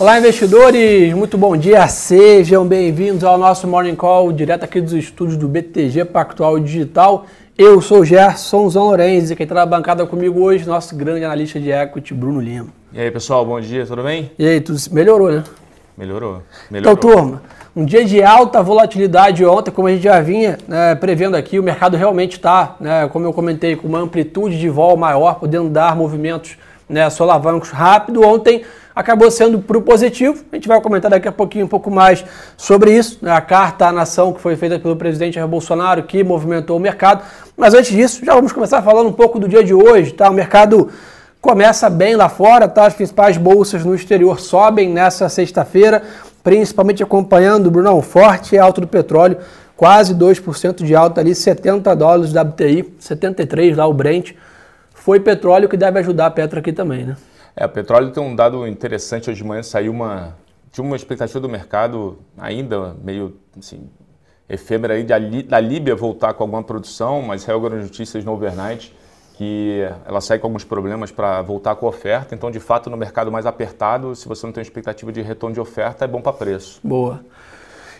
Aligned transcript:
Olá, 0.00 0.16
investidores! 0.16 1.12
Muito 1.12 1.36
bom 1.36 1.56
dia, 1.56 1.88
sejam 1.88 2.64
bem-vindos 2.64 3.24
ao 3.24 3.36
nosso 3.36 3.66
Morning 3.66 3.96
Call, 3.96 4.30
direto 4.30 4.62
aqui 4.62 4.80
dos 4.80 4.92
estúdios 4.92 5.36
do 5.36 5.48
BTG 5.48 6.04
Pactual 6.04 6.60
Digital. 6.60 7.26
Eu 7.58 7.80
sou 7.80 8.02
o 8.02 8.04
Gerson 8.04 8.70
Zão 8.70 8.84
Lorenzi, 8.84 9.34
quem 9.34 9.42
está 9.42 9.56
na 9.56 9.66
bancada 9.66 10.06
comigo 10.06 10.40
hoje, 10.40 10.64
nosso 10.64 10.94
grande 10.94 11.24
analista 11.24 11.58
de 11.58 11.72
equity, 11.72 12.14
Bruno 12.14 12.40
Lima. 12.40 12.68
E 12.92 13.00
aí, 13.00 13.10
pessoal, 13.10 13.44
bom 13.44 13.60
dia, 13.60 13.84
tudo 13.84 14.04
bem? 14.04 14.30
E 14.38 14.46
aí, 14.46 14.60
tudo 14.60 14.78
melhorou, 14.92 15.32
né? 15.32 15.42
Melhorou. 15.96 16.42
Melhorou. 16.70 16.92
Então, 16.92 16.94
turma, 16.94 17.42
um 17.74 17.84
dia 17.84 18.04
de 18.04 18.22
alta 18.22 18.62
volatilidade 18.62 19.44
ontem, 19.44 19.72
como 19.72 19.88
a 19.88 19.90
gente 19.90 20.04
já 20.04 20.20
vinha 20.20 20.58
né, 20.68 20.94
prevendo 20.94 21.36
aqui, 21.36 21.58
o 21.58 21.62
mercado 21.62 21.96
realmente 21.96 22.36
está, 22.36 22.76
né, 22.78 23.08
como 23.08 23.26
eu 23.26 23.32
comentei, 23.32 23.74
com 23.74 23.88
uma 23.88 23.98
amplitude 23.98 24.60
de 24.60 24.68
vol 24.68 24.96
maior, 24.96 25.40
podendo 25.40 25.68
dar 25.68 25.96
movimentos 25.96 26.56
né, 26.88 27.08
solavancos 27.10 27.70
rápido. 27.70 28.22
Ontem 28.22 28.64
acabou 28.94 29.30
sendo 29.30 29.60
para 29.60 29.78
o 29.78 29.82
positivo. 29.82 30.44
A 30.50 30.56
gente 30.56 30.66
vai 30.66 30.80
comentar 30.80 31.10
daqui 31.10 31.28
a 31.28 31.32
pouquinho 31.32 31.66
um 31.66 31.68
pouco 31.68 31.90
mais 31.90 32.24
sobre 32.56 32.96
isso. 32.96 33.18
Né? 33.22 33.30
A 33.30 33.40
carta 33.40 33.86
à 33.86 33.92
nação 33.92 34.32
que 34.32 34.40
foi 34.40 34.56
feita 34.56 34.78
pelo 34.78 34.96
presidente 34.96 35.34
Jair 35.34 35.46
Bolsonaro, 35.46 36.02
que 36.02 36.24
movimentou 36.24 36.76
o 36.76 36.80
mercado. 36.80 37.22
Mas 37.56 37.74
antes 37.74 37.92
disso, 37.92 38.24
já 38.24 38.34
vamos 38.34 38.52
começar 38.52 38.82
falando 38.82 39.08
um 39.08 39.12
pouco 39.12 39.38
do 39.38 39.48
dia 39.48 39.62
de 39.62 39.72
hoje. 39.72 40.12
Tá? 40.12 40.28
O 40.28 40.34
mercado 40.34 40.88
começa 41.40 41.88
bem 41.88 42.16
lá 42.16 42.28
fora, 42.28 42.66
tá? 42.66 42.86
as 42.86 42.94
principais 42.94 43.36
bolsas 43.36 43.84
no 43.84 43.94
exterior 43.94 44.40
sobem 44.40 44.88
nessa 44.88 45.28
sexta-feira, 45.28 46.02
principalmente 46.42 47.02
acompanhando, 47.02 47.70
Brunão, 47.70 48.02
forte 48.02 48.56
e 48.56 48.58
alto 48.58 48.80
do 48.80 48.88
petróleo, 48.88 49.38
quase 49.76 50.12
2% 50.12 50.82
de 50.82 50.96
alta 50.96 51.20
ali, 51.20 51.34
70 51.36 51.94
dólares 51.94 52.32
da 52.32 52.42
WTI, 52.42 52.92
73 52.98 53.76
lá 53.76 53.86
o 53.86 53.94
Brent. 53.94 54.32
Foi 55.08 55.18
petróleo 55.18 55.70
que 55.70 55.76
deve 55.78 56.00
ajudar 56.00 56.26
a 56.26 56.30
Petro 56.30 56.58
aqui 56.58 56.70
também, 56.70 57.06
né? 57.06 57.16
É, 57.56 57.64
o 57.64 57.68
petróleo 57.70 58.10
tem 58.10 58.22
um 58.22 58.36
dado 58.36 58.66
interessante. 58.66 59.30
Hoje 59.30 59.38
de 59.38 59.48
manhã 59.48 59.62
saiu 59.62 59.90
uma. 59.90 60.36
Tinha 60.70 60.84
uma 60.84 60.96
expectativa 60.96 61.40
do 61.40 61.48
mercado 61.48 62.18
ainda 62.36 62.94
meio 63.02 63.34
assim, 63.58 63.88
efêmera 64.46 64.92
aí 64.92 65.04
da 65.04 65.58
Líbia 65.58 65.96
voltar 65.96 66.34
com 66.34 66.42
alguma 66.42 66.62
produção, 66.62 67.22
mas 67.22 67.40
saiu 67.40 67.56
agora 67.56 67.76
notícias 67.76 68.22
no 68.22 68.32
overnight 68.34 68.94
que 69.38 69.80
ela 70.04 70.20
sai 70.20 70.38
com 70.38 70.46
alguns 70.46 70.64
problemas 70.64 71.10
para 71.10 71.40
voltar 71.40 71.74
com 71.76 71.86
a 71.86 71.88
oferta. 71.88 72.34
Então, 72.34 72.50
de 72.50 72.60
fato, 72.60 72.90
no 72.90 72.96
mercado 72.98 73.32
mais 73.32 73.46
apertado, 73.46 74.14
se 74.14 74.28
você 74.28 74.44
não 74.44 74.52
tem 74.52 74.60
expectativa 74.60 75.10
de 75.10 75.22
retorno 75.22 75.54
de 75.54 75.60
oferta, 75.60 76.04
é 76.04 76.08
bom 76.08 76.20
para 76.20 76.34
preço. 76.34 76.80
Boa. 76.84 77.24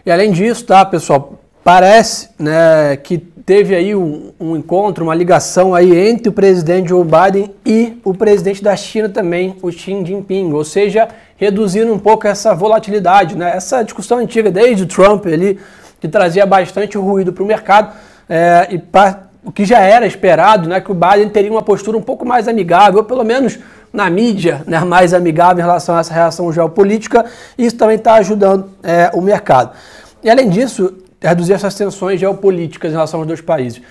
E 0.05 0.11
além 0.11 0.31
disso, 0.31 0.67
tá, 0.67 0.85
pessoal, 0.85 1.39
parece 1.69 2.31
né, 2.39 2.97
que 2.97 3.19
teve 3.19 3.75
aí 3.75 3.95
um, 3.95 4.33
um, 4.41 4.57
encontro, 4.57 5.05
uma 5.05 5.15
ligação 5.15 5.75
aí 5.75 5.95
entre 6.09 6.31
o 6.31 6.33
presidente 6.33 6.89
Joe 6.89 7.05
Biden 7.05 7.55
e 7.63 8.01
o 8.03 8.15
presidente 8.15 8.65
da 8.65 8.75
China 8.75 9.07
também, 9.11 9.55
o 9.61 9.71
Xi 9.71 10.03
Jinping, 10.03 10.51
ou 10.51 10.65
seja, 10.65 11.09
reduzindo 11.37 11.93
um 11.93 11.99
pouco 11.99 12.27
essa 12.27 12.55
volatilidade, 12.55 13.37
né? 13.37 13.55
Essa 13.55 13.83
discussão 13.83 14.17
antiga 14.17 14.51
desde 14.51 14.85
o 14.85 14.87
Trump 14.87 15.27
ali, 15.27 15.61
que 16.01 16.09
trazia 16.09 16.47
bastante 16.47 16.97
ruído 16.97 17.35
para 17.35 17.45
o 17.45 17.47
mercado 17.47 17.95
é, 18.31 18.69
e 18.71 18.79
pra, 18.79 19.25
o 19.45 19.53
que 19.53 19.67
já 19.67 19.81
era 19.81 20.07
esperado, 20.07 20.71
né, 20.71 20.81
que 20.81 20.91
o 20.91 20.95
Biden 20.95 21.29
teria 21.29 21.51
uma 21.51 21.61
postura 21.61 21.99
um 21.99 22.03
pouco 22.03 22.25
mais 22.25 22.49
amigável, 22.49 23.01
ou 23.01 23.05
pelo 23.05 23.25
menos 23.25 23.59
na 23.93 24.09
mídia, 24.09 24.63
né, 24.67 24.81
mais 24.81 25.13
amigável 25.13 25.59
em 25.59 25.67
relação 25.67 25.97
a 25.97 26.01
essa 26.01 26.15
reação 26.15 26.51
geopolítica, 26.51 27.27
isso 27.59 27.77
também 27.77 27.97
está 27.97 28.15
ajudando 28.15 28.71
é, 28.83 29.11
o 29.13 29.21
mercado. 29.21 29.73
E 30.25 30.31
além 30.31 30.49
disso, 30.49 30.95
reduzir 31.21 31.53
essas 31.53 31.75
tensões 31.75 32.21
geopolíticas 32.21 32.91
em 32.91 32.95
relação 32.95 33.21
aos 33.21 33.27
dois 33.27 33.41
países. 33.41 33.83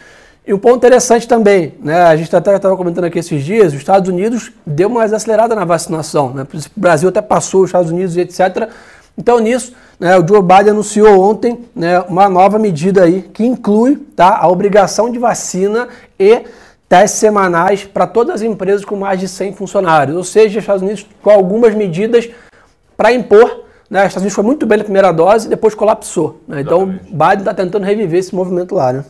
E 0.46 0.54
um 0.54 0.58
ponto 0.58 0.78
interessante 0.78 1.28
também, 1.28 1.74
né, 1.82 2.04
a 2.04 2.16
gente 2.16 2.34
até 2.34 2.56
estava 2.56 2.78
comentando 2.78 3.04
aqui 3.04 3.20
esses 3.20 3.44
dias, 3.44 3.74
os 3.74 3.80
Estados 3.80 4.08
Unidos 4.08 4.52
deu 4.66 4.88
uma 4.88 5.04
acelerada 5.04 5.54
na 5.54 5.66
vacinação, 5.66 6.34
né, 6.34 6.44
o 6.44 6.80
Brasil 6.80 7.10
até 7.10 7.22
passou 7.22 7.64
os 7.64 7.68
Estados 7.68 7.92
Unidos 7.92 8.16
etc. 8.16 8.70
Então 9.18 9.40
nisso, 9.40 9.74
né, 10.00 10.18
o 10.18 10.26
Joe 10.26 10.42
Biden 10.42 10.70
anunciou 10.70 11.20
ontem 11.20 11.66
né, 11.76 12.00
uma 12.02 12.30
nova 12.30 12.58
medida 12.58 13.04
aí 13.04 13.24
que 13.24 13.46
inclui 13.46 13.98
tá, 14.16 14.38
a 14.38 14.48
obrigação 14.48 15.12
de 15.12 15.20
vacina 15.20 15.90
e 16.18 16.44
testes 16.88 17.20
semanais 17.20 17.84
para 17.84 18.08
todas 18.08 18.36
as 18.36 18.42
empresas 18.42 18.86
com 18.86 18.96
mais 18.96 19.20
de 19.20 19.28
100 19.28 19.54
funcionários, 19.54 20.16
ou 20.16 20.24
seja, 20.24 20.60
os 20.60 20.64
Estados 20.64 20.82
Unidos 20.82 21.06
com 21.22 21.30
algumas 21.30 21.76
medidas 21.76 22.30
para 22.96 23.12
impor 23.12 23.66
né, 23.90 24.02
os 24.02 24.08
Estados 24.08 24.18
Unidos 24.18 24.36
foi 24.36 24.44
muito 24.44 24.66
bem 24.66 24.78
na 24.78 24.84
primeira 24.84 25.12
dose 25.12 25.48
e 25.48 25.50
depois 25.50 25.74
colapsou. 25.74 26.42
Né? 26.48 26.62
Então, 26.62 26.84
o 26.84 26.88
Biden 26.88 27.40
está 27.40 27.54
tentando 27.54 27.86
reviver 27.86 28.20
esse 28.20 28.36
movimento 28.36 28.76
lá. 28.76 28.92
Né? 28.92 29.06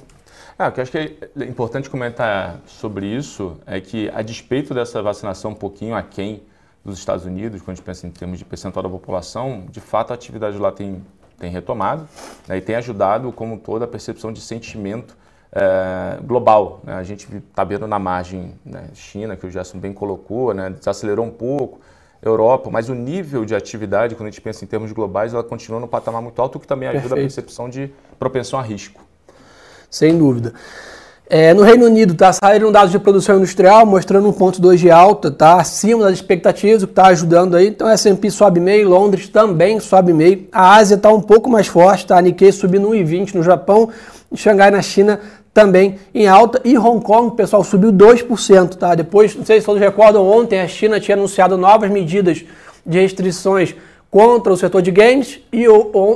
Ah, 0.58 0.70
o 0.70 0.72
que 0.72 0.80
eu 0.80 0.84
acho 0.84 0.92
que 0.92 0.98
é 0.98 1.44
importante 1.44 1.90
comentar 1.90 2.60
sobre 2.66 3.06
isso 3.06 3.58
é 3.66 3.80
que, 3.80 4.10
a 4.14 4.22
despeito 4.22 4.74
dessa 4.74 5.02
vacinação 5.02 5.52
um 5.52 5.56
pouquinho 5.56 5.96
aquém 5.96 6.42
dos 6.84 6.98
Estados 7.00 7.26
Unidos, 7.26 7.62
quando 7.62 7.72
a 7.72 7.76
gente 7.76 7.86
pensa 7.86 8.08
em 8.08 8.12
termos 8.12 8.40
de 8.40 8.46
percentual 8.46 8.84
da 8.84 8.90
população, 8.90 9.66
de 9.70 9.82
fato 9.82 10.12
a 10.12 10.14
atividade 10.14 10.58
lá 10.58 10.72
tem, 10.72 11.04
tem 11.38 11.52
retomado 11.52 12.08
né, 12.48 12.58
e 12.58 12.62
tem 12.62 12.76
ajudado, 12.76 13.32
como 13.32 13.58
toda, 13.58 13.86
a 13.86 13.88
percepção 13.88 14.32
de 14.32 14.42
sentimento 14.42 15.18
é, 15.52 16.18
global. 16.24 16.82
Né? 16.84 16.94
A 16.94 17.04
gente 17.04 17.28
está 17.50 17.64
vendo 17.64 17.88
na 17.88 18.00
margem 18.00 18.54
né, 18.66 18.90
China, 18.94 19.36
que 19.36 19.46
o 19.46 19.52
Gerson 19.52 19.80
bem 19.80 19.94
colocou, 19.94 20.54
né, 20.54 20.70
desacelerou 20.70 21.26
um 21.26 21.32
pouco, 21.32 21.82
Europa, 22.22 22.70
mas 22.72 22.90
o 22.90 22.94
nível 22.94 23.46
de 23.46 23.56
atividade, 23.56 24.16
quando 24.16 24.28
a 24.28 24.32
gente 24.32 24.42
pensa 24.42 24.64
em 24.64 24.68
termos 24.68 24.92
globais, 24.92 25.34
ela 25.34 25.44
continua 25.44 25.80
no 25.80 25.88
patamar 25.88 26.22
muito 26.22 26.42
alto, 26.42 26.58
o 26.58 26.60
que 26.60 26.68
também 26.68 26.90
ajuda 26.90 27.02
Perfeito. 27.02 27.20
a 27.20 27.24
percepção 27.24 27.70
de 27.70 27.92
propensão 28.18 28.60
a 28.60 28.64
risco. 28.64 29.02
Sem 29.90 30.18
dúvida. 30.18 30.54
É, 31.30 31.54
no 31.54 31.62
Reino 31.62 31.86
Unido, 31.86 32.14
tá, 32.14 32.32
saíram 32.32 32.72
dados 32.72 32.90
de 32.90 32.98
produção 32.98 33.36
industrial 33.36 33.86
mostrando 33.86 34.32
1,2 34.32 34.78
de 34.78 34.90
alta, 34.90 35.30
tá, 35.30 35.60
acima 35.60 36.06
das 36.06 36.14
expectativas, 36.14 36.84
o 36.84 36.88
que 36.88 36.94
está 36.94 37.08
ajudando 37.08 37.56
aí. 37.56 37.68
Então, 37.68 37.90
S&P 37.90 38.32
sobe 38.32 38.62
meio, 38.62 38.88
Londres 38.88 39.28
também 39.28 39.78
sobe 39.82 40.14
meio. 40.14 40.48
A 40.54 40.76
Ásia 40.76 40.96
está 40.96 41.12
um 41.12 41.20
pouco 41.20 41.50
mais 41.50 41.68
forte, 41.68 42.08
tá, 42.08 42.18
a 42.18 42.22
Nikkei 42.22 42.50
subindo 42.54 42.88
1,20 42.90 43.36
no 43.36 43.44
Japão, 43.44 43.90
Xangai 44.34 44.72
na 44.72 44.82
China 44.82 45.20
também 45.58 45.96
em 46.14 46.28
alta 46.28 46.62
e 46.64 46.78
Hong 46.78 47.04
Kong, 47.04 47.36
pessoal, 47.36 47.64
subiu 47.64 47.92
2%, 47.92 48.76
tá? 48.76 48.94
Depois, 48.94 49.36
não 49.36 49.44
sei 49.44 49.60
se 49.60 49.66
todos 49.66 49.82
recordam, 49.82 50.24
ontem 50.24 50.62
a 50.62 50.68
China 50.68 51.00
tinha 51.00 51.18
anunciado 51.18 51.58
novas 51.58 51.90
medidas 51.90 52.46
de 52.86 53.00
restrições 53.02 53.74
contra 54.12 54.54
o 54.54 54.56
setor 54.56 54.84
de 54.84 54.92
games 54.92 55.40
e 55.52 55.66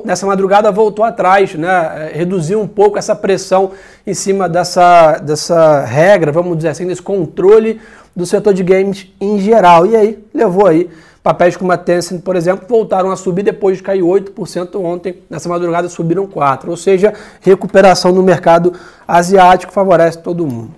nessa 0.05 0.27
madrugada 0.27 0.71
voltou 0.71 1.03
atrás, 1.03 1.55
né? 1.55 2.11
É, 2.11 2.11
reduziu 2.13 2.61
um 2.61 2.67
pouco 2.67 2.99
essa 2.99 3.15
pressão 3.15 3.71
em 4.05 4.13
cima 4.13 4.47
dessa, 4.47 5.17
dessa 5.17 5.85
regra, 5.85 6.31
vamos 6.31 6.57
dizer 6.57 6.69
assim, 6.69 6.85
desse 6.85 7.01
controle 7.01 7.81
do 8.15 8.27
setor 8.27 8.53
de 8.53 8.61
games 8.61 9.07
em 9.19 9.39
geral. 9.39 9.87
E 9.87 9.95
aí 9.95 10.19
levou 10.31 10.67
aí 10.67 10.87
Papéis 11.23 11.55
como 11.55 11.71
a 11.71 11.77
Tencent, 11.77 12.21
por 12.21 12.35
exemplo, 12.35 12.65
voltaram 12.67 13.11
a 13.11 13.15
subir 13.15 13.43
depois 13.43 13.77
de 13.77 13.83
cair 13.83 14.01
8% 14.01 14.75
ontem. 14.83 15.21
Nessa 15.29 15.47
madrugada 15.47 15.87
subiram 15.87 16.25
4%. 16.25 16.67
Ou 16.67 16.75
seja, 16.75 17.13
recuperação 17.41 18.11
no 18.11 18.23
mercado 18.23 18.73
asiático 19.07 19.71
favorece 19.71 20.17
todo 20.17 20.47
mundo. 20.47 20.71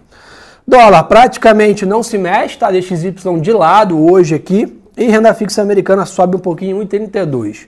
Dólar 0.68 1.04
praticamente 1.04 1.86
não 1.86 2.04
se 2.04 2.18
mexe, 2.18 2.58
tá? 2.58 2.70
DXY 2.70 3.40
de 3.42 3.54
lado 3.54 4.12
hoje 4.12 4.36
aqui. 4.36 4.82
E 4.98 5.06
renda 5.06 5.34
fixa 5.34 5.62
americana 5.62 6.06
sobe 6.06 6.36
um 6.36 6.40
pouquinho, 6.40 6.78
1,32. 6.78 7.64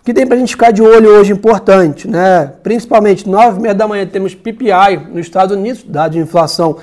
O 0.00 0.04
que 0.04 0.14
tem 0.14 0.26
para 0.26 0.36
a 0.36 0.38
gente 0.38 0.50
ficar 0.50 0.70
de 0.70 0.82
olho 0.82 1.10
hoje 1.10 1.32
importante, 1.32 2.08
né? 2.08 2.52
Principalmente 2.62 3.28
9h30 3.28 3.74
da 3.74 3.86
manhã 3.86 4.06
temos 4.06 4.34
PPI 4.34 4.96
nos 5.10 5.26
Estados 5.26 5.54
Unidos, 5.54 5.84
dado 5.86 6.12
de 6.12 6.18
inflação 6.18 6.78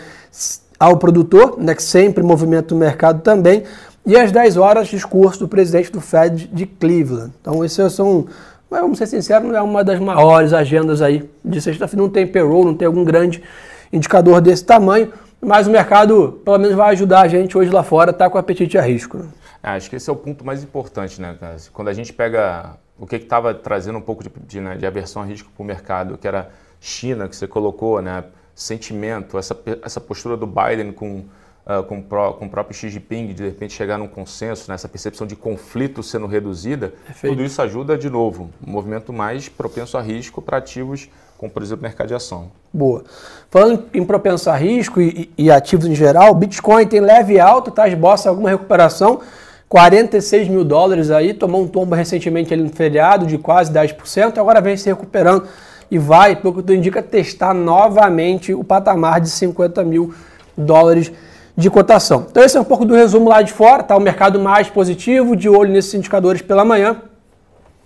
ao 0.79 0.97
produtor, 0.97 1.55
né, 1.57 1.73
que 1.73 1.81
sempre 1.81 2.21
movimenta 2.21 2.75
o 2.75 2.77
mercado 2.77 3.21
também. 3.21 3.63
E 4.05 4.17
às 4.17 4.31
10 4.31 4.57
horas, 4.57 4.87
discurso 4.87 5.39
do 5.39 5.47
presidente 5.47 5.91
do 5.91 6.01
Fed 6.01 6.47
de 6.47 6.65
Cleveland. 6.65 7.31
Então, 7.39 7.63
esses 7.63 7.93
são, 7.93 8.27
vamos 8.69 8.97
ser 8.97 9.07
sinceros, 9.07 9.47
não 9.47 9.55
é 9.55 9.61
uma 9.61 9.83
das 9.83 9.99
maiores 9.99 10.51
agendas 10.51 11.01
aí 11.01 11.29
de 11.43 11.61
sexta-feira. 11.61 12.01
Não 12.01 12.09
tem 12.09 12.27
payroll, 12.27 12.65
não 12.65 12.75
tem 12.75 12.85
algum 12.85 13.03
grande 13.03 13.41
indicador 13.91 14.41
desse 14.41 14.65
tamanho, 14.65 15.13
mas 15.39 15.67
o 15.67 15.71
mercado, 15.71 16.41
pelo 16.43 16.57
menos, 16.57 16.75
vai 16.75 16.91
ajudar 16.91 17.21
a 17.21 17.27
gente 17.27 17.57
hoje 17.57 17.69
lá 17.69 17.83
fora, 17.83 18.11
tá 18.11 18.29
com 18.29 18.37
apetite 18.37 18.77
a 18.77 18.81
risco. 18.81 19.17
Né? 19.17 19.25
É, 19.61 19.69
acho 19.69 19.89
que 19.89 19.95
esse 19.95 20.09
é 20.09 20.13
o 20.13 20.15
ponto 20.15 20.45
mais 20.45 20.63
importante, 20.63 21.21
né, 21.21 21.37
cara? 21.39 21.55
Quando 21.71 21.87
a 21.87 21.93
gente 21.93 22.11
pega 22.11 22.75
o 22.99 23.07
que 23.07 23.15
estava 23.15 23.53
trazendo 23.53 23.97
um 23.97 24.01
pouco 24.01 24.23
de, 24.23 24.31
de, 24.45 24.59
né, 24.59 24.75
de 24.75 24.85
aversão 24.85 25.21
a 25.21 25.25
risco 25.25 25.49
para 25.55 25.63
o 25.63 25.65
mercado, 25.65 26.17
que 26.17 26.27
era 26.27 26.49
China, 26.81 27.29
que 27.29 27.35
você 27.35 27.47
colocou, 27.47 28.01
né? 28.01 28.25
Sentimento, 28.53 29.37
essa, 29.37 29.57
essa 29.81 29.99
postura 29.99 30.37
do 30.37 30.45
Biden 30.45 30.91
com 30.91 31.23
uh, 31.65 31.83
com, 31.83 32.01
pro, 32.01 32.33
com 32.33 32.45
o 32.45 32.49
próprio 32.49 32.75
Xi 32.75 32.89
Jinping, 32.89 33.33
de, 33.33 33.43
repente 33.43 33.73
chegar 33.73 33.97
num 33.97 34.07
consenso, 34.07 34.69
nessa 34.69 34.87
percepção 34.87 35.25
de 35.25 35.35
conflito 35.35 36.03
sendo 36.03 36.27
reduzida, 36.27 36.93
Perfeito. 37.05 37.35
tudo 37.35 37.45
isso 37.45 37.61
ajuda, 37.61 37.97
de 37.97 38.09
novo, 38.09 38.49
um 38.65 38.71
movimento 38.71 39.11
mais 39.11 39.49
propenso 39.49 39.97
a 39.97 40.01
risco 40.01 40.41
para 40.41 40.57
ativos 40.57 41.09
como, 41.37 41.51
por 41.51 41.61
exemplo, 41.61 41.83
mercado 41.83 42.07
de 42.07 42.13
ação. 42.13 42.51
Boa. 42.71 43.03
Falando 43.51 43.85
em 43.93 44.05
propenso 44.05 44.49
a 44.49 44.55
risco 44.55 45.01
e, 45.01 45.29
e 45.37 45.51
ativos 45.51 45.85
em 45.85 45.93
geral, 45.93 46.33
Bitcoin 46.33 46.85
tem 46.87 47.01
leve 47.01 47.37
alta, 47.37 47.69
tá? 47.69 47.85
Esboça 47.85 48.29
alguma 48.29 48.49
recuperação, 48.49 49.19
46 49.67 50.47
mil 50.47 50.63
dólares 50.63 51.11
aí, 51.11 51.33
tomou 51.33 51.63
um 51.63 51.67
tombo 51.67 51.95
recentemente 51.95 52.53
ali 52.53 52.63
no 52.63 52.69
feriado 52.69 53.25
de 53.25 53.37
quase 53.37 53.73
10%, 53.73 54.37
agora 54.37 54.61
vem 54.61 54.77
se 54.77 54.87
recuperando 54.87 55.45
e 55.91 55.97
vai, 55.97 56.35
pelo 56.35 56.53
que 56.53 56.63
tu 56.63 56.73
indica, 56.73 57.03
testar 57.03 57.53
novamente 57.53 58.53
o 58.53 58.63
patamar 58.63 59.19
de 59.19 59.29
50 59.29 59.83
mil 59.83 60.13
dólares 60.57 61.11
de 61.55 61.69
cotação. 61.69 62.25
Então 62.29 62.43
esse 62.43 62.57
é 62.57 62.61
um 62.61 62.65
pouco 62.65 62.85
do 62.85 62.95
resumo 62.95 63.29
lá 63.29 63.41
de 63.41 63.53
fora, 63.53 63.83
tá? 63.83 63.95
O 63.95 64.01
mercado 64.01 64.39
mais 64.39 64.69
positivo, 64.69 65.35
de 65.35 65.47
olho 65.47 65.71
nesses 65.71 65.93
indicadores 65.93 66.41
pela 66.41 66.65
manhã. 66.65 66.97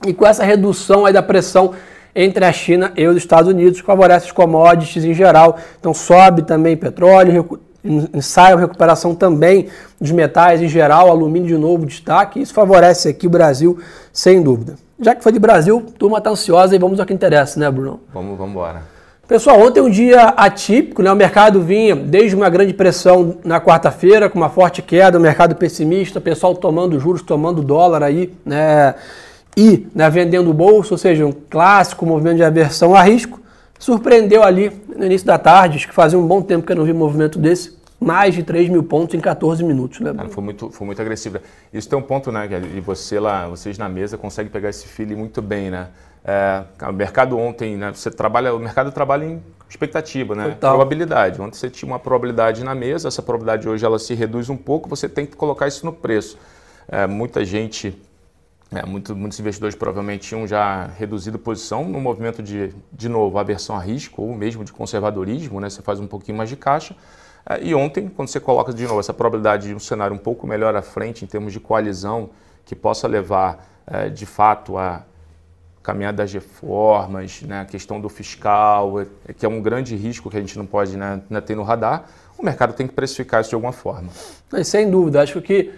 E 0.05 0.13
com 0.13 0.25
essa 0.25 0.43
redução 0.43 1.05
aí 1.05 1.13
da 1.13 1.23
pressão 1.23 1.73
entre 2.15 2.43
a 2.45 2.51
China 2.51 2.91
e 2.95 3.05
os 3.05 3.17
Estados 3.17 3.49
Unidos, 3.49 3.79
favorece 3.79 4.27
os 4.27 4.31
commodities 4.31 5.03
em 5.03 5.13
geral. 5.13 5.57
Então 5.79 5.93
sobe 5.93 6.43
também 6.43 6.75
petróleo, 6.77 7.59
ensaio 7.83 8.57
recuperação 8.57 9.13
também 9.13 9.67
dos 9.99 10.11
metais 10.11 10.61
em 10.61 10.67
geral, 10.67 11.09
alumínio 11.09 11.47
de 11.47 11.57
novo 11.57 11.85
destaque. 11.85 12.41
Isso 12.41 12.53
favorece 12.53 13.09
aqui 13.09 13.27
o 13.27 13.29
Brasil, 13.29 13.77
sem 14.11 14.41
dúvida. 14.41 14.75
Já 14.99 15.13
que 15.13 15.21
foi 15.21 15.31
de 15.31 15.39
Brasil, 15.39 15.85
turma 15.97 16.17
está 16.17 16.29
ansiosa 16.29 16.75
e 16.75 16.79
vamos 16.79 16.99
ao 16.99 17.05
que 17.05 17.13
interessa, 17.13 17.59
né, 17.59 17.69
Bruno? 17.69 17.99
Vamos, 18.13 18.37
vamos 18.37 18.51
embora. 18.51 18.96
Pessoal, 19.27 19.59
ontem 19.59 19.81
um 19.81 19.89
dia 19.89 20.29
atípico, 20.29 21.03
né? 21.03 21.11
O 21.11 21.15
mercado 21.15 21.61
vinha 21.61 21.93
desde 21.93 22.33
uma 22.33 22.49
grande 22.49 22.73
pressão 22.73 23.35
na 23.43 23.59
quarta-feira, 23.59 24.29
com 24.29 24.37
uma 24.37 24.47
forte 24.47 24.81
queda, 24.81 25.17
o 25.17 25.21
mercado 25.21 25.53
pessimista, 25.53 26.21
pessoal 26.21 26.55
tomando 26.55 26.97
juros, 26.97 27.21
tomando 27.21 27.61
dólar 27.61 28.03
aí, 28.03 28.33
né? 28.45 28.95
E 29.57 29.85
né, 29.93 30.09
vendendo 30.09 30.53
bolsa, 30.53 30.93
ou 30.93 30.97
seja, 30.97 31.25
um 31.25 31.33
clássico 31.33 32.05
movimento 32.05 32.37
de 32.37 32.43
aversão 32.43 32.95
a 32.95 33.01
risco. 33.01 33.41
Surpreendeu 33.77 34.43
ali 34.43 34.71
no 34.95 35.05
início 35.05 35.27
da 35.27 35.37
tarde, 35.37 35.75
acho 35.75 35.89
que 35.89 35.93
fazia 35.93 36.17
um 36.17 36.25
bom 36.25 36.41
tempo 36.41 36.65
que 36.65 36.71
eu 36.71 36.77
não 36.77 36.85
vi 36.85 36.93
um 36.93 36.97
movimento 36.97 37.37
desse, 37.37 37.77
mais 37.99 38.33
de 38.33 38.43
3 38.43 38.69
mil 38.69 38.83
pontos 38.83 39.13
em 39.13 39.19
14 39.19 39.61
minutos, 39.61 39.99
né? 39.99 40.13
Cara, 40.13 40.29
foi 40.29 40.43
muito, 40.43 40.69
foi 40.71 40.87
muito 40.87 41.01
agressivo. 41.01 41.39
Isso 41.73 41.89
tem 41.89 41.99
um 41.99 42.01
ponto, 42.01 42.31
né, 42.31 42.47
e 42.75 42.79
você 42.79 43.19
lá, 43.19 43.45
vocês 43.47 43.77
na 43.77 43.89
mesa 43.89 44.17
conseguem 44.17 44.49
pegar 44.49 44.69
esse 44.69 44.87
feeling 44.87 45.15
muito 45.15 45.41
bem, 45.41 45.69
né? 45.69 45.87
É, 46.27 46.65
o 46.85 46.91
mercado 46.91 47.39
ontem, 47.39 47.77
né, 47.77 47.93
você 47.93 48.11
trabalha, 48.11 48.53
o 48.53 48.59
mercado 48.59 48.91
trabalha 48.91 49.23
em 49.23 49.41
expectativa, 49.69 50.35
né? 50.35 50.49
Total. 50.49 50.71
Probabilidade. 50.71 51.41
Ontem 51.41 51.57
você 51.57 51.69
tinha 51.69 51.89
uma 51.89 51.99
probabilidade 51.99 52.65
na 52.65 52.75
mesa, 52.75 53.07
essa 53.07 53.21
probabilidade 53.21 53.67
hoje 53.67 53.85
ela 53.85 53.97
se 53.97 54.13
reduz 54.13 54.49
um 54.49 54.57
pouco, 54.57 54.89
você 54.89 55.07
tem 55.07 55.25
que 55.25 55.37
colocar 55.37 55.69
isso 55.69 55.85
no 55.85 55.93
preço. 55.93 56.37
É, 56.89 57.07
muita 57.07 57.45
gente, 57.45 57.97
é, 58.73 58.85
muito, 58.85 59.15
muitos 59.15 59.39
investidores 59.39 59.73
provavelmente 59.73 60.27
tinham 60.27 60.45
já 60.45 60.87
reduzido 60.97 61.39
posição 61.39 61.85
no 61.85 62.01
movimento 62.01 62.43
de, 62.43 62.73
de 62.91 63.07
novo, 63.07 63.37
aversão 63.37 63.77
a 63.77 63.79
risco 63.79 64.21
ou 64.21 64.35
mesmo 64.35 64.65
de 64.65 64.73
conservadorismo, 64.73 65.61
né? 65.61 65.69
Você 65.69 65.81
faz 65.81 65.97
um 65.97 66.07
pouquinho 66.07 66.37
mais 66.37 66.49
de 66.49 66.57
caixa. 66.57 66.93
É, 67.49 67.63
e 67.63 67.73
ontem, 67.73 68.09
quando 68.09 68.27
você 68.27 68.41
coloca 68.41 68.73
de 68.73 68.83
novo 68.83 68.99
essa 68.99 69.13
probabilidade 69.13 69.69
de 69.69 69.75
um 69.75 69.79
cenário 69.79 70.13
um 70.13 70.19
pouco 70.19 70.45
melhor 70.45 70.75
à 70.75 70.81
frente 70.81 71.23
em 71.23 71.27
termos 71.27 71.53
de 71.53 71.59
coalizão 71.61 72.31
que 72.65 72.75
possa 72.75 73.07
levar 73.07 73.65
é, 73.85 74.09
de 74.09 74.25
fato 74.25 74.77
a 74.77 75.03
caminhada 75.87 76.17
das 76.17 76.33
reformas, 76.33 77.41
né, 77.43 77.61
a 77.61 77.65
questão 77.65 78.01
do 78.01 78.09
fiscal, 78.09 78.99
é, 78.99 79.05
que 79.31 79.45
é 79.45 79.49
um 79.49 79.61
grande 79.61 79.95
risco 79.95 80.29
que 80.29 80.35
a 80.35 80.39
gente 80.41 80.57
não 80.57 80.65
pode 80.65 80.97
né, 80.97 81.21
né, 81.29 81.39
ter 81.39 81.55
no 81.55 81.63
radar, 81.63 82.03
o 82.37 82.43
mercado 82.43 82.73
tem 82.73 82.85
que 82.85 82.93
precificar 82.93 83.39
isso 83.39 83.51
de 83.51 83.55
alguma 83.55 83.71
forma. 83.71 84.09
Sem 84.65 84.91
dúvida, 84.91 85.21
acho 85.21 85.41
que 85.41 85.71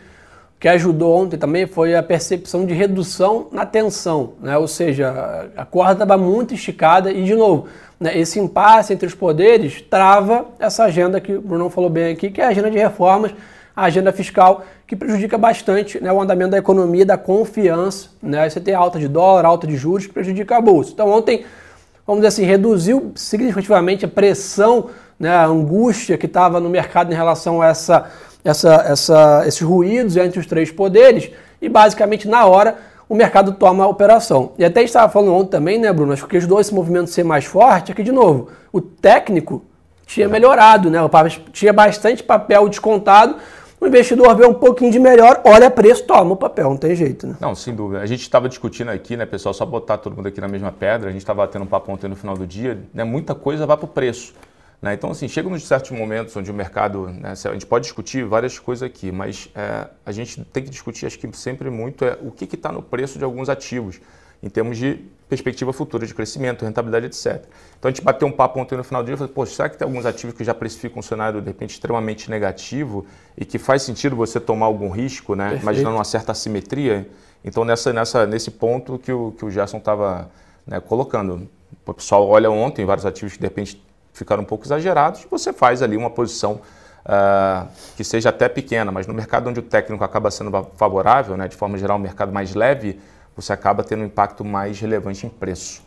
o 0.55 0.59
que 0.59 0.67
ajudou 0.67 1.15
ontem 1.15 1.37
também 1.37 1.67
foi 1.67 1.95
a 1.95 2.01
percepção 2.01 2.65
de 2.65 2.73
redução 2.73 3.49
na 3.51 3.67
tensão, 3.67 4.33
né? 4.41 4.57
ou 4.57 4.67
seja, 4.67 5.47
a 5.55 5.63
corda 5.63 5.93
estava 6.03 6.17
muito 6.17 6.55
esticada 6.55 7.11
e, 7.11 7.23
de 7.23 7.35
novo, 7.35 7.67
né, 7.99 8.17
esse 8.17 8.39
impasse 8.39 8.91
entre 8.91 9.05
os 9.05 9.13
poderes 9.13 9.79
trava 9.79 10.47
essa 10.59 10.85
agenda 10.85 11.21
que 11.21 11.33
o 11.33 11.41
Bruno 11.41 11.69
falou 11.69 11.89
bem 11.89 12.13
aqui, 12.13 12.31
que 12.31 12.41
é 12.41 12.45
a 12.45 12.49
agenda 12.49 12.71
de 12.71 12.79
reformas, 12.79 13.31
a 13.79 13.85
agenda 13.85 14.11
fiscal, 14.11 14.63
que 14.85 14.95
prejudica 14.95 15.37
bastante 15.37 16.03
né, 16.03 16.11
o 16.11 16.21
andamento 16.21 16.51
da 16.51 16.57
economia, 16.57 17.05
da 17.05 17.17
confiança. 17.17 18.09
Né? 18.21 18.49
Você 18.49 18.59
tem 18.59 18.73
alta 18.73 18.99
de 18.99 19.07
dólar, 19.07 19.45
alta 19.45 19.65
de 19.65 19.77
juros, 19.77 20.05
que 20.05 20.13
prejudica 20.13 20.57
a 20.57 20.61
bolsa. 20.61 20.91
Então, 20.93 21.09
ontem, 21.09 21.45
vamos 22.05 22.21
dizer 22.21 22.27
assim, 22.27 22.43
reduziu 22.43 23.11
significativamente 23.15 24.03
a 24.03 24.07
pressão, 24.07 24.89
né, 25.19 25.29
a 25.29 25.45
angústia 25.45 26.17
que 26.17 26.25
estava 26.25 26.59
no 26.59 26.69
mercado 26.69 27.11
em 27.11 27.15
relação 27.15 27.61
a 27.61 27.67
essa, 27.67 28.09
essa, 28.43 28.73
essa, 28.87 29.43
esses 29.47 29.61
ruídos 29.61 30.17
entre 30.17 30.39
os 30.39 30.45
três 30.45 30.71
poderes, 30.71 31.31
e 31.61 31.69
basicamente 31.69 32.27
na 32.27 32.45
hora 32.45 32.77
o 33.07 33.15
mercado 33.15 33.53
toma 33.53 33.85
a 33.85 33.87
operação. 33.87 34.51
E 34.57 34.63
até 34.63 34.83
estava 34.83 35.11
falando 35.11 35.33
ontem 35.33 35.51
também, 35.51 35.79
né, 35.79 35.91
Bruno? 35.91 36.13
Acho 36.13 36.27
que 36.27 36.37
ajudou 36.37 36.59
esse 36.59 36.73
movimento 36.73 37.05
a 37.05 37.07
ser 37.07 37.23
mais 37.23 37.45
forte, 37.45 37.91
é 37.91 37.95
que, 37.95 38.03
de 38.03 38.11
novo, 38.11 38.49
o 38.71 38.79
técnico 38.79 39.63
tinha 40.05 40.27
melhorado, 40.27 40.89
né? 40.89 40.99
Tinha 41.51 41.71
bastante 41.71 42.23
papel 42.23 42.67
descontado 42.67 43.35
o 43.79 43.87
investidor 43.87 44.35
vê 44.35 44.45
um 44.45 44.53
pouquinho 44.53 44.91
de 44.91 44.99
melhor, 44.99 45.41
olha 45.45 45.71
preço, 45.71 46.03
toma 46.03 46.33
o 46.33 46.35
papel, 46.35 46.69
não 46.69 46.77
tem 46.77 46.95
jeito, 46.95 47.25
né? 47.25 47.35
Não, 47.39 47.55
sem 47.55 47.73
dúvida. 47.73 48.01
A 48.01 48.05
gente 48.05 48.21
estava 48.21 48.49
discutindo 48.49 48.89
aqui, 48.89 49.15
né, 49.15 49.25
pessoal, 49.25 49.53
só 49.53 49.65
botar 49.65 49.97
todo 49.97 50.15
mundo 50.15 50.27
aqui 50.27 50.41
na 50.41 50.47
mesma 50.47 50.71
pedra, 50.71 51.09
a 51.09 51.11
gente 51.11 51.21
estava 51.21 51.47
tendo 51.47 51.63
um 51.63 51.67
papo 51.67 51.91
ontem 51.91 52.07
no 52.07 52.15
final 52.15 52.35
do 52.35 52.45
dia, 52.45 52.79
né, 52.93 53.03
muita 53.03 53.33
coisa 53.33 53.65
vai 53.65 53.77
para 53.77 53.85
o 53.85 53.89
preço. 53.89 54.33
Né? 54.81 54.93
Então, 54.93 55.11
assim, 55.11 55.27
chega 55.27 55.49
nos 55.49 55.63
certos 55.63 55.91
momentos 55.91 56.35
onde 56.35 56.49
o 56.49 56.53
mercado, 56.53 57.07
né, 57.07 57.33
a 57.33 57.53
gente 57.53 57.65
pode 57.65 57.83
discutir 57.83 58.25
várias 58.25 58.59
coisas 58.59 58.83
aqui, 58.83 59.11
mas 59.11 59.49
é, 59.55 59.87
a 60.05 60.11
gente 60.11 60.43
tem 60.45 60.63
que 60.63 60.69
discutir, 60.69 61.05
acho 61.05 61.19
que 61.19 61.29
sempre 61.35 61.69
muito, 61.69 62.05
é 62.05 62.17
o 62.21 62.31
que 62.31 62.53
está 62.53 62.71
no 62.71 62.81
preço 62.81 63.17
de 63.17 63.23
alguns 63.23 63.49
ativos 63.49 63.99
em 64.41 64.49
termos 64.49 64.77
de 64.77 65.05
perspectiva 65.27 65.71
futura 65.71 66.07
de 66.07 66.13
crescimento, 66.13 66.65
rentabilidade, 66.65 67.05
etc. 67.05 67.45
Então 67.77 67.87
a 67.87 67.91
gente 67.91 68.01
bateu 68.01 68.27
um 68.27 68.31
papo 68.31 68.59
ontem 68.59 68.75
no 68.75 68.83
final 68.83 69.03
do 69.03 69.05
dia 69.05 69.13
e 69.13 69.17
falou, 69.17 69.31
poxa, 69.31 69.53
será 69.53 69.69
que 69.69 69.77
tem 69.77 69.85
alguns 69.85 70.05
ativos 70.05 70.35
que 70.35 70.43
já 70.43 70.53
precificam 70.53 70.99
um 70.99 71.03
cenário 71.03 71.39
de 71.39 71.47
repente 71.47 71.71
extremamente 71.71 72.29
negativo 72.29 73.05
e 73.37 73.45
que 73.45 73.59
faz 73.59 73.83
sentido 73.83 74.15
você 74.15 74.39
tomar 74.39 74.65
algum 74.65 74.89
risco, 74.89 75.35
né? 75.35 75.43
Perfeito. 75.43 75.63
imaginando 75.63 75.95
uma 75.97 76.03
certa 76.03 76.31
assimetria? 76.31 77.07
Então 77.43 77.63
nessa, 77.63 77.93
nessa, 77.93 78.25
nesse 78.25 78.49
ponto 78.49 78.97
que 78.97 79.11
o, 79.11 79.31
que 79.33 79.45
o 79.45 79.51
Gerson 79.51 79.77
estava 79.77 80.31
né, 80.65 80.79
colocando. 80.79 81.47
O 81.85 81.93
pessoal 81.93 82.27
olha 82.27 82.49
ontem 82.49 82.85
vários 82.85 83.05
ativos 83.05 83.33
que 83.33 83.39
de 83.39 83.45
repente 83.45 83.83
ficaram 84.13 84.43
um 84.43 84.45
pouco 84.45 84.65
exagerados, 84.65 85.25
você 85.29 85.53
faz 85.53 85.81
ali 85.81 85.95
uma 85.95 86.09
posição 86.09 86.61
uh, 87.05 87.67
que 87.95 88.03
seja 88.03 88.29
até 88.29 88.49
pequena, 88.49 88.91
mas 88.91 89.07
no 89.07 89.13
mercado 89.13 89.49
onde 89.49 89.59
o 89.59 89.63
técnico 89.63 90.03
acaba 90.03 90.29
sendo 90.29 90.51
favorável, 90.75 91.37
né, 91.37 91.47
de 91.47 91.55
forma 91.55 91.77
geral 91.77 91.97
um 91.97 92.01
mercado 92.01 92.31
mais 92.31 92.53
leve, 92.53 92.99
você 93.41 93.53
acaba 93.53 93.83
tendo 93.83 94.01
um 94.01 94.05
impacto 94.05 94.43
mais 94.43 94.79
relevante 94.79 95.25
em 95.25 95.29
preço. 95.29 95.81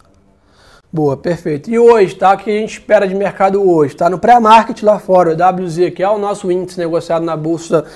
Boa, 0.92 1.16
perfeito. 1.16 1.70
E 1.70 1.78
hoje, 1.78 2.14
tá? 2.14 2.34
O 2.34 2.36
que 2.36 2.50
a 2.50 2.60
gente 2.60 2.78
espera 2.78 3.08
de 3.08 3.14
mercado 3.14 3.66
hoje? 3.66 3.94
Está 3.94 4.10
no 4.10 4.18
pré-market 4.18 4.82
lá 4.82 4.98
fora, 4.98 5.30
o 5.30 5.64
WZ, 5.64 5.90
que 5.94 6.02
é 6.02 6.08
o 6.08 6.18
nosso 6.18 6.50
índice 6.52 6.78
negociado 6.78 7.24
na 7.24 7.36
Bolsa 7.36 7.86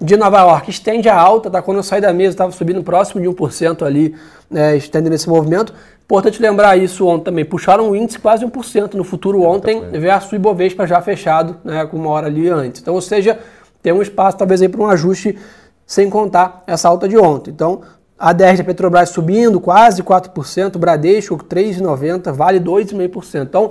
de 0.00 0.16
Nova 0.16 0.40
York, 0.40 0.68
estende 0.70 1.08
a 1.08 1.16
alta, 1.16 1.48
tá? 1.48 1.62
Quando 1.62 1.76
eu 1.76 1.82
saí 1.82 2.00
da 2.00 2.12
mesa, 2.12 2.30
estava 2.30 2.50
subindo 2.50 2.82
próximo 2.82 3.22
de 3.22 3.28
1% 3.28 3.86
ali, 3.86 4.14
né, 4.50 4.76
estendendo 4.76 5.14
esse 5.14 5.28
movimento. 5.28 5.72
Importante 6.02 6.42
lembrar 6.42 6.76
isso 6.76 7.06
ontem 7.06 7.26
também. 7.26 7.44
Puxaram 7.44 7.88
o 7.90 7.96
índice 7.96 8.18
quase 8.18 8.44
1% 8.44 8.94
no 8.94 9.04
futuro 9.04 9.42
ontem, 9.42 9.80
versus 9.92 10.32
o 10.32 10.34
Ibovespa 10.34 10.86
já 10.86 11.00
fechado, 11.00 11.56
né, 11.64 11.86
com 11.86 11.96
uma 11.96 12.10
hora 12.10 12.26
ali 12.26 12.48
antes. 12.48 12.82
Então, 12.82 12.94
ou 12.94 13.00
seja, 13.00 13.38
tem 13.80 13.92
um 13.92 14.02
espaço 14.02 14.36
talvez 14.36 14.60
aí 14.60 14.68
para 14.68 14.82
um 14.82 14.88
ajuste 14.88 15.38
sem 15.86 16.10
contar 16.10 16.64
essa 16.66 16.88
alta 16.88 17.08
de 17.08 17.16
ontem. 17.16 17.52
Então, 17.52 17.82
a 18.24 18.32
10 18.32 18.60
da 18.60 18.64
Petrobras 18.64 19.10
subindo 19.10 19.60
quase 19.60 20.02
4%, 20.02 20.78
Bradesco 20.78 21.36
3,90%, 21.36 22.32
Vale 22.32 22.58
2,5%. 22.58 23.42
Então, 23.42 23.64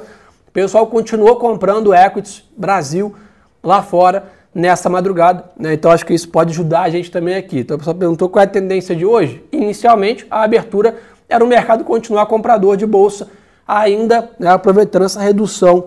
o 0.48 0.52
pessoal 0.52 0.86
continuou 0.86 1.38
comprando 1.38 1.92
equities 1.92 2.44
Brasil 2.56 3.16
lá 3.64 3.82
fora 3.82 4.26
nessa 4.54 4.92
madrugada. 4.92 5.46
Né? 5.58 5.74
Então, 5.74 5.90
acho 5.90 6.06
que 6.06 6.14
isso 6.14 6.30
pode 6.30 6.52
ajudar 6.52 6.84
a 6.84 6.90
gente 6.92 7.10
também 7.10 7.34
aqui. 7.34 7.62
Então, 7.62 7.78
o 7.78 7.80
pessoal 7.80 7.96
perguntou 7.96 8.30
qual 8.30 8.44
é 8.44 8.46
a 8.46 8.48
tendência 8.48 8.96
de 8.96 9.04
hoje. 9.04 9.44
Inicialmente, 9.52 10.28
a 10.30 10.44
abertura 10.44 10.98
era 11.28 11.44
o 11.44 11.48
mercado 11.48 11.84
continuar 11.84 12.28
comprador 12.28 12.78
de 12.78 12.86
bolsa, 12.86 13.30
ainda 13.68 14.30
né, 14.38 14.52
aproveitando 14.52 15.06
essa 15.06 15.20
redução 15.20 15.86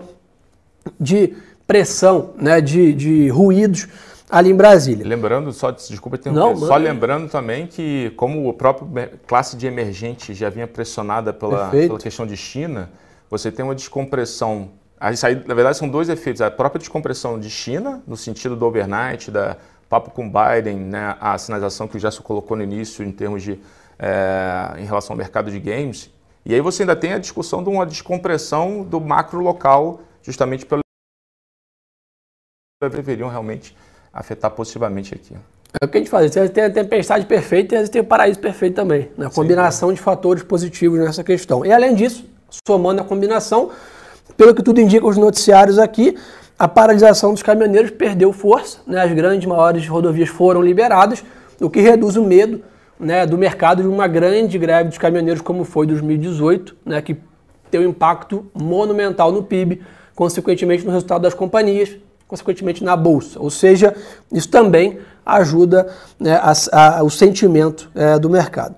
de 0.99 1.37
pressão, 1.65 2.31
né, 2.35 2.59
de, 2.59 2.91
de 2.91 3.29
ruídos 3.29 3.87
ali 4.29 4.51
em 4.51 4.55
Brasília. 4.55 5.07
Lembrando, 5.07 5.51
só 5.51 5.71
desculpa 5.71 6.19
Não, 6.31 6.55
só 6.55 6.75
lembrando 6.75 7.29
também 7.29 7.67
que 7.67 8.11
como 8.17 8.47
o 8.47 8.53
próprio 8.53 8.87
classe 9.25 9.55
de 9.55 9.67
emergente 9.67 10.33
já 10.33 10.49
vinha 10.49 10.67
pressionada 10.67 11.33
pela, 11.33 11.69
pela 11.69 11.99
questão 11.99 12.25
de 12.25 12.35
China, 12.35 12.89
você 13.29 13.51
tem 13.51 13.63
uma 13.63 13.75
descompressão. 13.75 14.71
Aí, 14.99 15.15
na 15.45 15.53
verdade, 15.53 15.77
são 15.77 15.87
dois 15.87 16.09
efeitos. 16.09 16.41
A 16.41 16.49
própria 16.49 16.79
descompressão 16.79 17.39
de 17.39 17.49
China, 17.49 18.01
no 18.07 18.17
sentido 18.17 18.55
do 18.55 18.65
overnight, 18.65 19.29
da 19.31 19.57
papo 19.89 20.11
com 20.11 20.29
Biden, 20.29 20.77
né, 20.77 21.15
a 21.19 21.37
sinalização 21.37 21.87
que 21.87 21.95
o 21.95 21.99
Gerson 21.99 22.21
colocou 22.21 22.57
no 22.57 22.63
início 22.63 23.05
em 23.05 23.11
termos 23.11 23.41
de 23.41 23.57
é, 23.97 24.75
em 24.77 24.85
relação 24.85 25.13
ao 25.13 25.17
mercado 25.17 25.49
de 25.49 25.59
games. 25.59 26.11
E 26.45 26.53
aí 26.53 26.61
você 26.61 26.83
ainda 26.83 26.95
tem 26.95 27.13
a 27.13 27.19
discussão 27.19 27.63
de 27.63 27.69
uma 27.69 27.85
descompressão 27.85 28.83
do 28.83 29.01
macro 29.01 29.41
local, 29.41 30.01
justamente 30.21 30.65
pelo 30.65 30.81
deveriam 32.91 33.27
realmente 33.27 33.75
afetar 34.17 34.51
positivamente 34.51 35.13
aqui. 35.13 35.35
É 35.79 35.85
o 35.85 35.87
que 35.87 35.97
a 35.97 36.01
gente 36.01 36.09
faz, 36.09 36.31
tem 36.31 36.63
a 36.63 36.69
tempestade 36.69 37.25
perfeita 37.25 37.75
e 37.75 37.87
tem 37.87 38.01
o 38.01 38.05
paraíso 38.05 38.39
perfeito 38.39 38.75
também. 38.75 39.11
Né? 39.17 39.27
A 39.27 39.29
combinação 39.29 39.89
Sim. 39.89 39.95
de 39.95 40.01
fatores 40.01 40.41
positivos 40.41 40.99
nessa 40.99 41.23
questão. 41.23 41.65
E 41.65 41.71
além 41.71 41.93
disso, 41.93 42.25
somando 42.67 43.01
a 43.01 43.05
combinação, 43.05 43.69
pelo 44.35 44.55
que 44.55 44.63
tudo 44.63 44.81
indica 44.81 45.05
os 45.05 45.17
noticiários 45.17 45.77
aqui, 45.77 46.17
a 46.57 46.67
paralisação 46.67 47.31
dos 47.31 47.43
caminhoneiros 47.43 47.91
perdeu 47.91 48.33
força, 48.33 48.79
né? 48.87 49.01
as 49.01 49.13
grandes, 49.13 49.47
maiores 49.47 49.87
rodovias 49.87 50.29
foram 50.29 50.61
liberadas, 50.61 51.23
o 51.61 51.69
que 51.69 51.79
reduz 51.79 52.15
o 52.15 52.23
medo 52.23 52.63
né, 52.99 53.25
do 53.25 53.37
mercado 53.37 53.83
de 53.83 53.87
uma 53.87 54.07
grande 54.07 54.57
greve 54.57 54.89
dos 54.89 54.97
caminhoneiros 54.97 55.41
como 55.41 55.63
foi 55.63 55.85
2018, 55.85 56.75
né, 56.85 57.01
que 57.01 57.15
tem 57.69 57.81
um 57.81 57.89
impacto 57.89 58.49
monumental 58.53 59.31
no 59.31 59.43
PIB, 59.43 59.81
consequentemente 60.15 60.83
no 60.83 60.91
resultado 60.91 61.21
das 61.21 61.33
companhias, 61.33 61.95
consequentemente 62.27 62.83
na 62.83 62.95
bolsa. 62.95 63.39
Ou 63.39 63.49
seja, 63.49 63.95
isso 64.31 64.49
também 64.49 64.99
ajuda 65.25 65.87
né, 66.19 66.39
a, 66.41 66.53
a, 66.71 67.03
o 67.03 67.09
sentimento 67.09 67.89
é, 67.95 68.17
do 68.17 68.29
mercado. 68.29 68.75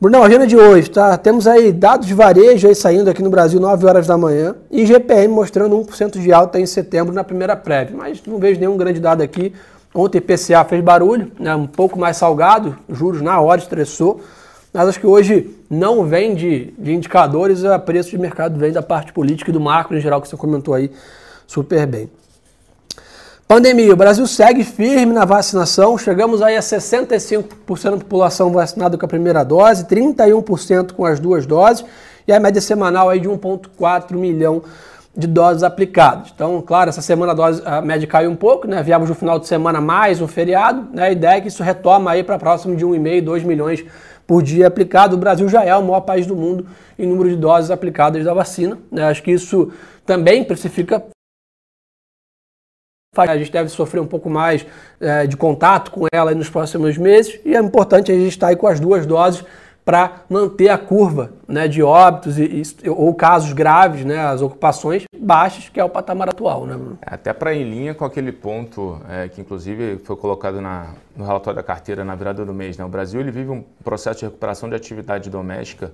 Brunão, 0.00 0.22
agenda 0.22 0.46
de 0.46 0.56
hoje, 0.56 0.88
tá? 0.88 1.18
Temos 1.18 1.48
aí 1.48 1.72
dados 1.72 2.06
de 2.06 2.14
varejo 2.14 2.68
aí 2.68 2.74
saindo 2.74 3.10
aqui 3.10 3.20
no 3.20 3.30
Brasil 3.30 3.58
9 3.58 3.84
horas 3.84 4.06
da 4.06 4.16
manhã 4.16 4.54
e 4.70 4.86
GPM 4.86 5.34
mostrando 5.34 5.76
1% 5.76 6.20
de 6.20 6.32
alta 6.32 6.60
em 6.60 6.66
setembro 6.66 7.12
na 7.12 7.24
primeira 7.24 7.56
prévia, 7.56 7.96
mas 7.96 8.22
não 8.24 8.38
vejo 8.38 8.60
nenhum 8.60 8.76
grande 8.76 9.00
dado 9.00 9.22
aqui. 9.22 9.52
Ontem 9.92 10.20
PCA 10.20 10.64
fez 10.64 10.84
barulho, 10.84 11.32
né, 11.40 11.52
um 11.56 11.66
pouco 11.66 11.98
mais 11.98 12.16
salgado, 12.16 12.78
juros 12.88 13.20
na 13.20 13.40
hora 13.40 13.60
estressou, 13.60 14.20
mas 14.72 14.86
acho 14.86 15.00
que 15.00 15.06
hoje 15.06 15.50
não 15.68 16.04
vem 16.04 16.36
de, 16.36 16.72
de 16.78 16.94
indicadores, 16.94 17.64
a 17.64 17.76
preço 17.76 18.10
de 18.10 18.18
mercado 18.18 18.56
vem 18.56 18.70
da 18.70 18.82
parte 18.82 19.12
política 19.12 19.50
e 19.50 19.52
do 19.52 19.60
macro 19.60 19.96
em 19.96 20.00
geral 20.00 20.22
que 20.22 20.28
você 20.28 20.36
comentou 20.36 20.74
aí 20.74 20.92
super 21.44 21.84
bem. 21.88 22.08
Pandemia, 23.48 23.94
o 23.94 23.96
Brasil 23.96 24.26
segue 24.26 24.62
firme 24.62 25.14
na 25.14 25.24
vacinação, 25.24 25.96
chegamos 25.96 26.42
aí 26.42 26.54
a 26.54 26.60
65% 26.60 27.92
da 27.92 27.96
população 27.96 28.52
vacinada 28.52 28.98
com 28.98 29.06
a 29.06 29.08
primeira 29.08 29.42
dose, 29.42 29.86
31% 29.86 30.92
com 30.92 31.06
as 31.06 31.18
duas 31.18 31.46
doses 31.46 31.82
e 32.26 32.32
a 32.32 32.38
média 32.38 32.60
semanal 32.60 33.08
aí 33.08 33.18
de 33.18 33.26
1,4 33.26 34.12
milhão 34.12 34.62
de 35.16 35.26
doses 35.26 35.62
aplicadas. 35.62 36.30
Então, 36.34 36.60
claro, 36.60 36.90
essa 36.90 37.00
semana 37.00 37.32
a, 37.32 37.34
dose, 37.34 37.62
a 37.64 37.80
média 37.80 38.06
caiu 38.06 38.30
um 38.30 38.36
pouco, 38.36 38.68
né? 38.68 38.82
Viemos 38.82 39.08
no 39.08 39.14
final 39.14 39.38
de 39.38 39.46
semana 39.46 39.80
mais 39.80 40.20
um 40.20 40.28
feriado, 40.28 40.86
né? 40.92 41.04
A 41.04 41.10
ideia 41.10 41.38
é 41.38 41.40
que 41.40 41.48
isso 41.48 41.62
retoma 41.62 42.10
aí 42.10 42.22
para 42.22 42.38
próximo 42.38 42.76
de 42.76 42.84
1,5, 42.84 43.24
2 43.24 43.44
milhões 43.44 43.82
por 44.26 44.42
dia 44.42 44.66
aplicado. 44.66 45.16
O 45.16 45.18
Brasil 45.18 45.48
já 45.48 45.64
é 45.64 45.74
o 45.74 45.82
maior 45.82 46.02
país 46.02 46.26
do 46.26 46.36
mundo 46.36 46.66
em 46.98 47.06
número 47.06 47.30
de 47.30 47.36
doses 47.36 47.70
aplicadas 47.70 48.22
da 48.22 48.34
vacina. 48.34 48.76
Né? 48.92 49.04
Acho 49.04 49.22
que 49.22 49.32
isso 49.32 49.72
também 50.04 50.44
precifica 50.44 51.02
a 53.16 53.38
gente 53.38 53.50
deve 53.50 53.68
sofrer 53.68 54.00
um 54.00 54.06
pouco 54.06 54.28
mais 54.28 54.66
é, 55.00 55.26
de 55.26 55.36
contato 55.36 55.90
com 55.90 56.06
ela 56.12 56.34
nos 56.34 56.50
próximos 56.50 56.96
meses 56.96 57.40
e 57.44 57.56
é 57.56 57.60
importante 57.60 58.12
a 58.12 58.14
gente 58.14 58.28
estar 58.28 58.48
aí 58.48 58.56
com 58.56 58.66
as 58.66 58.78
duas 58.78 59.06
doses 59.06 59.44
para 59.84 60.20
manter 60.28 60.68
a 60.68 60.76
curva 60.76 61.32
né, 61.46 61.66
de 61.66 61.82
óbitos 61.82 62.38
e, 62.38 62.62
e, 62.84 62.90
ou 62.90 63.14
casos 63.14 63.54
graves, 63.54 64.04
né, 64.04 64.18
as 64.18 64.42
ocupações 64.42 65.04
baixas, 65.18 65.70
que 65.70 65.80
é 65.80 65.84
o 65.84 65.88
patamar 65.88 66.28
atual. 66.28 66.66
Né, 66.66 66.74
Bruno? 66.74 66.98
Até 67.00 67.32
para 67.32 67.54
em 67.54 67.64
linha 67.64 67.94
com 67.94 68.04
aquele 68.04 68.30
ponto 68.30 69.00
é, 69.08 69.28
que, 69.28 69.40
inclusive, 69.40 69.98
foi 70.04 70.14
colocado 70.14 70.60
na, 70.60 70.88
no 71.16 71.24
relatório 71.24 71.56
da 71.56 71.62
carteira 71.62 72.04
na 72.04 72.14
virada 72.14 72.44
do 72.44 72.52
mês. 72.52 72.76
Né? 72.76 72.84
O 72.84 72.88
Brasil 72.88 73.18
ele 73.18 73.30
vive 73.30 73.48
um 73.48 73.64
processo 73.82 74.18
de 74.18 74.26
recuperação 74.26 74.68
de 74.68 74.74
atividade 74.74 75.30
doméstica 75.30 75.90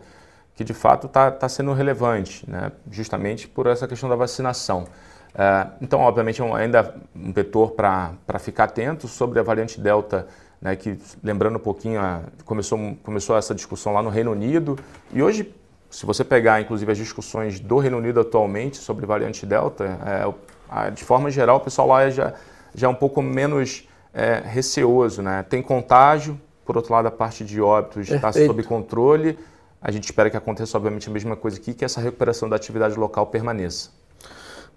que, 0.56 0.64
de 0.64 0.75
fato, 0.75 1.06
está 1.06 1.30
tá 1.30 1.49
sendo 1.49 1.73
relevante, 1.73 2.44
né? 2.50 2.73
justamente 2.90 3.47
por 3.47 3.68
essa 3.68 3.87
questão 3.87 4.09
da 4.09 4.16
vacinação. 4.16 4.88
É, 5.35 5.67
então, 5.81 6.00
obviamente, 6.00 6.41
é 6.41 6.53
ainda 6.55 6.95
um 7.14 7.33
vetor 7.33 7.73
para 7.73 8.38
ficar 8.38 8.64
atento 8.64 9.09
sobre 9.09 9.41
a 9.41 9.43
variante 9.43 9.81
Delta, 9.81 10.26
né, 10.61 10.76
que, 10.76 10.99
lembrando 11.23 11.57
um 11.57 11.61
pouquinho, 11.61 12.00
a, 12.00 12.23
começou, 12.45 12.97
começou 13.03 13.37
essa 13.37 13.55
discussão 13.55 13.93
lá 13.93 14.03
no 14.03 14.11
Reino 14.11 14.31
Unido, 14.31 14.79
e 15.12 15.23
hoje, 15.23 15.55
se 15.91 16.07
você 16.07 16.25
pegar, 16.25 16.61
inclusive, 16.61 16.91
as 16.91 16.99
discussões 16.99 17.61
do 17.61 17.79
Reino 17.79 17.99
Unido 17.99 18.21
atualmente 18.21 18.76
sobre 18.76 19.07
variante 19.07 19.45
Delta, 19.45 19.99
é, 20.07 20.91
de 20.91 21.05
forma 21.05 21.31
geral, 21.31 21.59
o 21.59 21.61
pessoal 21.61 21.88
lá 21.88 22.09
já, 22.11 22.33
já 22.75 22.87
é 22.87 22.91
um 22.91 22.95
pouco 22.95 23.21
menos 23.21 23.88
é, 24.12 24.41
receoso. 24.45 25.23
Né? 25.23 25.45
Tem 25.49 25.62
contágio, 25.62 26.41
por 26.64 26.76
outro 26.76 26.93
lado, 26.93 27.07
a 27.07 27.11
parte 27.11 27.45
de 27.45 27.61
óbitos 27.61 28.09
está 28.09 28.33
sob 28.33 28.62
controle, 28.62 29.38
a 29.81 29.91
gente 29.91 30.05
espera 30.05 30.31
que 30.31 30.37
aconteça, 30.37 30.76
obviamente, 30.79 31.09
a 31.09 31.12
mesma 31.12 31.37
coisa 31.37 31.59
aqui, 31.59 31.75
que 31.75 31.85
essa 31.85 32.00
recuperação 32.00 32.49
da 32.49 32.57
atividade 32.57 32.99
local 32.99 33.26
permaneça. 33.26 33.91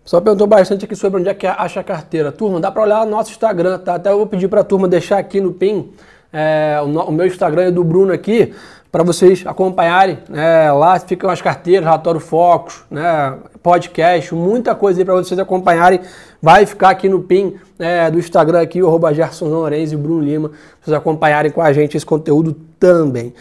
Só 0.07 0.21
perguntou 0.21 0.47
bastante 0.47 0.85
aqui 0.85 0.95
sobre 0.95 1.19
onde 1.19 1.27
é 1.27 1.33
que 1.33 1.45
acha 1.45 1.81
a 1.81 1.83
carteira. 1.83 2.31
Turma, 2.31 2.61
dá 2.61 2.71
para 2.71 2.81
olhar 2.81 3.03
no 3.03 3.11
nosso 3.11 3.29
Instagram, 3.29 3.77
tá? 3.77 3.95
Até 3.95 4.09
eu 4.09 4.15
vou 4.15 4.25
pedir 4.25 4.47
para 4.47 4.61
a 4.61 4.63
turma 4.63 4.87
deixar 4.87 5.17
aqui 5.17 5.41
no 5.41 5.51
PIN 5.51 5.91
é, 6.31 6.79
o, 6.81 6.85
o, 6.85 7.11
meu 7.11 7.27
Instagram 7.27 7.63
é 7.63 7.71
do 7.71 7.83
Bruno 7.83 8.13
aqui, 8.13 8.53
para 8.89 9.03
vocês 9.03 9.43
acompanharem. 9.45 10.17
Né? 10.29 10.71
Lá 10.71 10.97
ficam 10.97 11.29
as 11.29 11.41
carteiras, 11.41 11.83
relatório 11.83 12.21
focos, 12.21 12.85
né? 12.89 13.37
podcast, 13.61 14.33
muita 14.33 14.73
coisa 14.73 15.01
aí 15.01 15.03
para 15.03 15.15
vocês 15.15 15.37
acompanharem. 15.37 15.99
Vai 16.41 16.65
ficar 16.65 16.91
aqui 16.91 17.09
no 17.09 17.23
PIN 17.23 17.55
é, 17.77 18.09
do 18.09 18.17
Instagram 18.17 18.61
aqui, 18.61 18.81
o 18.81 19.13
Gerson 19.13 19.47
Lourenço 19.47 19.93
e 19.93 19.97
Bruno 19.97 20.21
Lima, 20.21 20.47
para 20.47 20.57
vocês 20.85 20.95
acompanharem 20.95 21.51
com 21.51 21.61
a 21.61 21.73
gente 21.73 21.97
esse 21.97 22.05
conteúdo 22.05 22.55
também. 22.79 23.33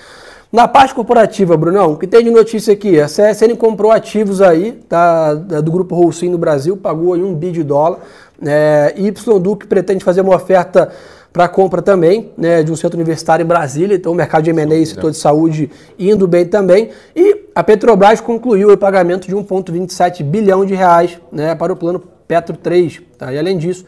Na 0.56 0.66
parte 0.66 0.94
corporativa, 0.94 1.54
Brunão, 1.54 1.92
o 1.92 1.96
que 1.98 2.06
tem 2.06 2.24
de 2.24 2.30
notícia 2.30 2.72
aqui? 2.72 2.98
A 2.98 3.04
CSN 3.04 3.54
comprou 3.58 3.90
ativos 3.90 4.40
aí, 4.40 4.72
tá, 4.88 5.34
do 5.34 5.70
grupo 5.70 5.94
Holcim 5.94 6.30
no 6.30 6.38
Brasil, 6.38 6.78
pagou 6.78 7.12
aí 7.12 7.22
um 7.22 7.34
bi 7.34 7.50
de 7.50 7.62
dólar. 7.62 7.98
É, 8.42 8.94
y 8.96 9.10
Duque 9.38 9.66
pretende 9.66 10.02
fazer 10.02 10.22
uma 10.22 10.34
oferta 10.34 10.90
para 11.30 11.46
compra 11.46 11.82
também, 11.82 12.32
né, 12.38 12.62
de 12.62 12.72
um 12.72 12.76
centro 12.76 12.96
universitário 12.96 13.44
em 13.44 13.46
Brasília, 13.46 13.96
então 13.96 14.12
o 14.12 14.14
mercado 14.14 14.44
de 14.44 14.48
M&A 14.48 14.76
e 14.76 14.86
setor 14.86 15.10
de 15.10 15.18
saúde 15.18 15.70
indo 15.98 16.26
bem 16.26 16.46
também. 16.46 16.88
E 17.14 17.50
a 17.54 17.62
Petrobras 17.62 18.22
concluiu 18.22 18.70
o 18.70 18.78
pagamento 18.78 19.28
de 19.28 19.36
1,27 19.36 20.24
bilhão 20.24 20.64
de 20.64 20.74
reais 20.74 21.20
né, 21.30 21.54
para 21.54 21.70
o 21.70 21.76
plano 21.76 22.02
Petro 22.26 22.56
3. 22.56 23.02
Tá? 23.18 23.30
E 23.30 23.38
além 23.38 23.58
disso, 23.58 23.84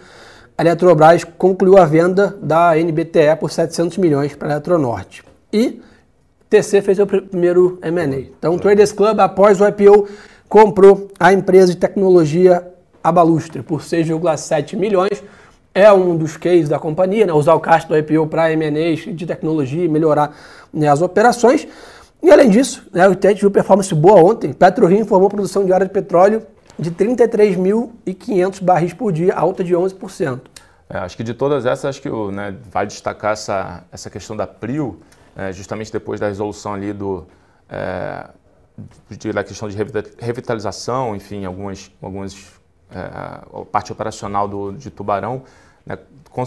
a 0.59 0.63
Eletrobras 0.63 1.25
concluiu 1.25 1.79
a 1.79 1.87
venda 1.87 2.37
da 2.43 2.75
NBTE 2.77 3.37
por 3.41 3.51
700 3.51 3.97
milhões 3.97 4.35
para 4.35 4.49
a 4.49 4.53
Eletronorte. 4.53 5.25
E 5.51 5.81
TC 6.49 6.81
fez 6.81 6.99
o 6.99 7.07
primeiro 7.07 7.79
M&A. 7.83 8.21
Então, 8.21 8.55
o 8.55 8.59
Traders 8.59 8.93
Club, 8.93 9.21
após 9.21 9.61
o 9.61 9.69
IPO, 9.69 10.09
comprou 10.49 11.09
a 11.21 11.33
empresa 11.33 11.73
de 11.73 11.79
tecnologia 11.79 12.67
Abalustre 13.05 13.63
por 13.63 13.81
6,7 13.81 14.77
milhões. 14.77 15.23
É 15.75 15.93
um 15.93 16.17
dos 16.17 16.37
cases 16.37 16.69
da 16.69 16.79
companhia, 16.79 17.27
né? 17.27 17.33
usar 17.33 17.55
o 17.55 17.61
caixa 17.61 17.87
do 17.87 17.97
IPO 17.97 18.27
para 18.27 18.51
M&As 18.53 19.01
de 19.15 19.27
tecnologia 19.27 19.85
e 19.85 19.89
melhorar 19.89 20.35
né, 20.73 20.89
as 20.89 21.03
operações. 21.03 21.69
E 22.23 22.31
além 22.31 22.49
disso, 22.49 22.87
né, 22.93 23.07
o 23.07 23.15
TED 23.15 23.41
viu 23.41 23.51
performance 23.51 23.95
boa 23.95 24.21
ontem. 24.21 24.53
PetroRio 24.53 24.99
informou 24.99 25.29
produção 25.29 25.65
diária 25.65 25.87
de 25.87 25.93
petróleo 25.93 26.43
de 26.79 26.91
33.500 26.91 28.63
barris 28.63 28.95
por 28.95 29.13
dia, 29.13 29.35
alta 29.35 29.63
de 29.63 29.75
11%. 29.75 30.41
É, 30.91 30.99
acho 30.99 31.17
que 31.17 31.23
de 31.23 31.35
todas 31.35 31.67
essas, 31.67 31.85
acho 31.85 32.03
que 32.03 32.09
né, 32.09 32.55
vale 32.71 32.87
destacar 32.87 33.33
essa, 33.33 33.85
essa 33.93 34.09
questão 34.09 34.37
da 34.37 34.47
PRIO, 34.47 34.99
é, 35.39 35.53
justamente 35.53 35.93
depois 35.93 36.19
da 36.19 36.27
resolução 36.27 36.75
ali 36.75 36.93
do, 36.93 37.25
é, 37.69 38.29
da 39.33 39.45
questão 39.45 39.69
de 39.69 39.77
revitalização, 40.19 41.15
enfim, 41.15 41.45
algumas, 41.45 41.93
algumas 42.03 42.37
é, 42.91 43.65
parte 43.71 43.93
operacional 43.93 44.49
do, 44.49 44.73
de 44.73 44.91
Tubarão. 44.91 45.45
Né, 45.87 45.97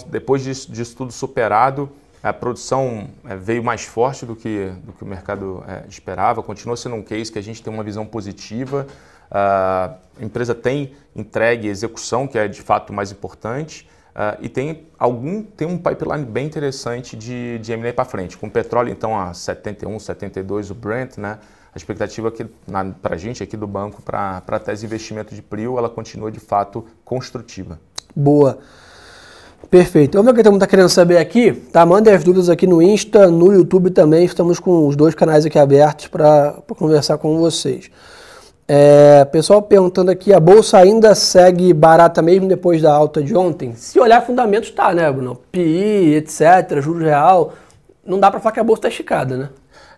depois 0.08 0.44
disso, 0.44 0.70
disso, 0.70 0.96
tudo 0.96 1.12
superado, 1.12 1.90
a 2.22 2.34
produção 2.34 3.10
é, 3.26 3.36
veio 3.38 3.64
mais 3.64 3.84
forte 3.84 4.26
do 4.26 4.36
que, 4.36 4.74
do 4.84 4.92
que 4.92 5.04
o 5.04 5.08
mercado 5.08 5.64
é, 5.66 5.86
esperava, 5.88 6.44
continua 6.44 6.76
sendo 6.76 6.96
um 6.96 7.02
case 7.02 7.32
que 7.32 7.40
a 7.40 7.44
gente 7.44 7.64
tem 7.64 7.74
uma 7.74 7.84
visão 7.84 8.06
positiva. 8.06 8.88
a 9.32 9.96
empresa 10.20 10.54
tem 10.54 10.94
entregue 11.16 11.70
execução, 11.70 12.28
que 12.28 12.38
é 12.38 12.50
de 12.50 12.62
fato 12.62 12.92
mais 12.92 13.10
importante. 13.10 13.88
Uh, 14.12 14.38
e 14.42 14.50
tem 14.50 14.88
algum 15.00 15.42
tem 15.42 15.68
um 15.68 15.78
pipeline 15.78 16.26
bem 16.26 16.46
interessante 16.46 17.16
de, 17.16 17.60
de 17.60 17.72
M&A 17.72 17.94
para 17.94 18.04
frente. 18.04 18.38
Com 18.38 18.48
o 18.48 18.52
petróleo, 18.52 18.92
então, 18.92 19.18
a 19.18 19.34
71, 19.34 20.00
72, 20.00 20.70
o 20.70 20.76
Brent, 20.76 21.18
né? 21.18 21.40
A 21.74 21.78
expectativa 21.78 22.32
para 23.02 23.16
a 23.16 23.18
gente 23.18 23.42
aqui 23.42 23.56
do 23.56 23.66
banco, 23.66 24.02
para 24.02 24.44
a 24.46 24.60
tese 24.60 24.82
de 24.82 24.88
investimento 24.88 25.34
de 25.34 25.42
PRIO, 25.42 25.78
ela 25.78 25.90
continua 25.90 26.30
de 26.30 26.40
fato 26.40 26.86
construtiva. 27.06 27.80
Boa. 28.14 28.60
Perfeito. 29.70 30.18
Vamos 30.18 30.26
ver 30.26 30.32
o 30.32 30.36
que 30.36 30.44
todo 30.44 30.52
mundo 30.52 30.64
está 30.64 30.70
querendo 30.70 30.90
saber 30.90 31.18
aqui. 31.18 31.54
Tá? 31.54 31.86
Mandem 31.86 32.14
as 32.14 32.26
dúvidas 32.26 32.50
aqui 32.50 32.68
no 32.68 32.82
Insta, 32.82 33.32
no 33.32 33.54
YouTube 33.54 33.90
também. 33.92 34.26
Estamos 34.26 34.60
com 34.60 34.86
os 34.86 34.98
dois 34.98 35.16
canais 35.16 35.46
aqui 35.46 35.58
abertos 35.58 36.08
para 36.08 36.62
conversar 36.78 37.18
com 37.18 37.38
vocês. 37.38 37.90
É, 38.74 39.26
pessoal 39.26 39.62
perguntando 39.62 40.12
aqui, 40.12 40.34
a 40.34 40.40
bolsa 40.40 40.78
ainda 40.78 41.14
segue 41.14 41.74
barata 41.74 42.22
mesmo 42.22 42.48
depois 42.48 42.82
da 42.82 42.94
alta 42.94 43.22
de 43.22 43.36
ontem? 43.36 43.74
Se 43.76 44.00
olhar 44.00 44.22
fundamentos, 44.22 44.72
tá, 44.72 44.94
né, 44.94 45.12
Bruno? 45.12 45.42
PI, 45.52 46.14
etc., 46.16 46.80
juros 46.80 47.04
real, 47.04 47.52
não 48.06 48.18
dá 48.18 48.32
para 48.32 48.40
falar 48.40 48.54
que 48.54 48.62
a 48.62 48.64
bolsa 48.64 48.80
está 48.80 48.88
esticada, 48.88 49.36
né? 49.36 49.50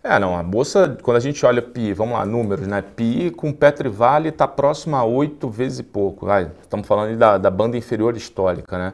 É, 0.03 0.17
não, 0.17 0.35
a 0.35 0.41
bolsa, 0.41 0.97
quando 1.03 1.17
a 1.17 1.19
gente 1.19 1.45
olha 1.45 1.61
PI, 1.61 1.93
vamos 1.93 2.15
lá, 2.15 2.25
números, 2.25 2.65
né? 2.65 2.81
PI 2.81 3.29
com 3.29 3.53
Petro 3.53 3.89
e 3.89 3.91
Vale 3.91 4.29
está 4.29 4.47
próximo 4.47 4.95
a 4.95 5.03
oito 5.03 5.51
vezes 5.51 5.77
e 5.77 5.83
pouco. 5.83 6.25
Vai, 6.25 6.49
estamos 6.63 6.87
falando 6.87 7.15
da, 7.15 7.37
da 7.37 7.51
banda 7.51 7.77
inferior 7.77 8.17
histórica, 8.17 8.75
né? 8.75 8.93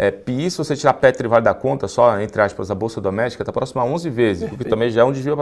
É, 0.00 0.12
PI, 0.12 0.48
se 0.48 0.58
você 0.58 0.76
tirar 0.76 0.94
Petro 0.94 1.28
Vale 1.28 1.44
da 1.44 1.52
conta, 1.52 1.88
só 1.88 2.20
entre 2.20 2.40
aspas, 2.40 2.70
a 2.70 2.74
Bolsa 2.74 3.00
Doméstica, 3.00 3.42
está 3.42 3.52
próximo 3.52 3.80
a 3.80 3.84
11 3.84 4.08
vezes, 4.08 4.42
Perfeito. 4.42 4.60
o 4.60 4.64
que 4.64 4.70
também 4.70 4.90
já 4.90 5.00
é 5.00 5.04
um 5.04 5.10
desvio. 5.10 5.36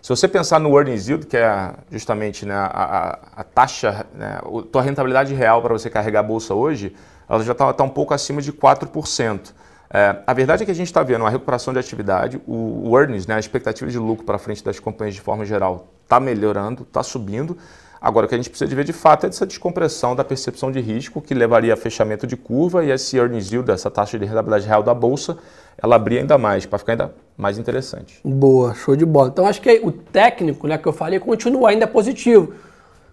Se 0.00 0.08
você 0.08 0.28
pensar 0.28 0.60
no 0.60 0.78
earnings 0.78 1.08
yield, 1.08 1.26
que 1.26 1.36
é 1.36 1.74
justamente 1.90 2.46
né, 2.46 2.54
a, 2.54 2.66
a, 2.66 3.18
a, 3.40 3.42
taxa, 3.42 4.06
né, 4.14 4.38
a 4.38 4.62
tua 4.70 4.80
rentabilidade 4.80 5.34
real 5.34 5.60
para 5.60 5.72
você 5.72 5.90
carregar 5.90 6.20
a 6.20 6.22
bolsa 6.22 6.54
hoje, 6.54 6.94
ela 7.28 7.42
já 7.42 7.50
está 7.50 7.72
tá 7.72 7.82
um 7.82 7.88
pouco 7.88 8.14
acima 8.14 8.40
de 8.40 8.52
4%. 8.52 9.52
É, 9.90 10.16
a 10.26 10.32
verdade 10.32 10.62
é 10.62 10.66
que 10.66 10.72
a 10.72 10.74
gente 10.74 10.88
está 10.88 11.02
vendo 11.02 11.20
uma 11.22 11.30
recuperação 11.30 11.72
de 11.72 11.78
atividade, 11.78 12.40
o, 12.46 12.90
o 12.90 12.98
earnings, 12.98 13.26
né, 13.26 13.36
a 13.36 13.38
expectativa 13.38 13.90
de 13.90 13.98
lucro 13.98 14.24
para 14.24 14.38
frente 14.38 14.64
das 14.64 14.80
companhias 14.80 15.14
de 15.14 15.20
forma 15.20 15.44
geral, 15.44 15.88
está 16.02 16.18
melhorando, 16.18 16.82
está 16.82 17.02
subindo. 17.02 17.56
Agora, 18.00 18.26
o 18.26 18.28
que 18.28 18.34
a 18.34 18.38
gente 18.38 18.50
precisa 18.50 18.68
de 18.68 18.74
ver 18.74 18.84
de 18.84 18.92
fato 18.92 19.24
é 19.24 19.28
essa 19.28 19.46
descompressão 19.46 20.14
da 20.14 20.22
percepção 20.22 20.70
de 20.70 20.80
risco 20.80 21.20
que 21.20 21.34
levaria 21.34 21.72
a 21.72 21.76
fechamento 21.76 22.26
de 22.26 22.36
curva 22.36 22.84
e 22.84 22.90
esse 22.90 23.16
earnings 23.16 23.50
yield, 23.50 23.70
essa 23.70 23.90
taxa 23.90 24.18
de 24.18 24.24
rentabilidade 24.24 24.66
real 24.66 24.82
da 24.82 24.92
bolsa, 24.92 25.38
ela 25.78 25.96
abrir 25.96 26.18
ainda 26.18 26.36
mais, 26.36 26.66
para 26.66 26.78
ficar 26.78 26.92
ainda 26.92 27.14
mais 27.36 27.58
interessante. 27.58 28.20
Boa, 28.24 28.74
show 28.74 28.94
de 28.94 29.06
bola. 29.06 29.28
Então 29.28 29.46
acho 29.46 29.60
que 29.60 29.80
o 29.82 29.90
técnico 29.90 30.66
né, 30.66 30.76
que 30.78 30.86
eu 30.86 30.92
falei 30.92 31.18
continua 31.18 31.70
ainda 31.70 31.86
positivo. 31.86 32.52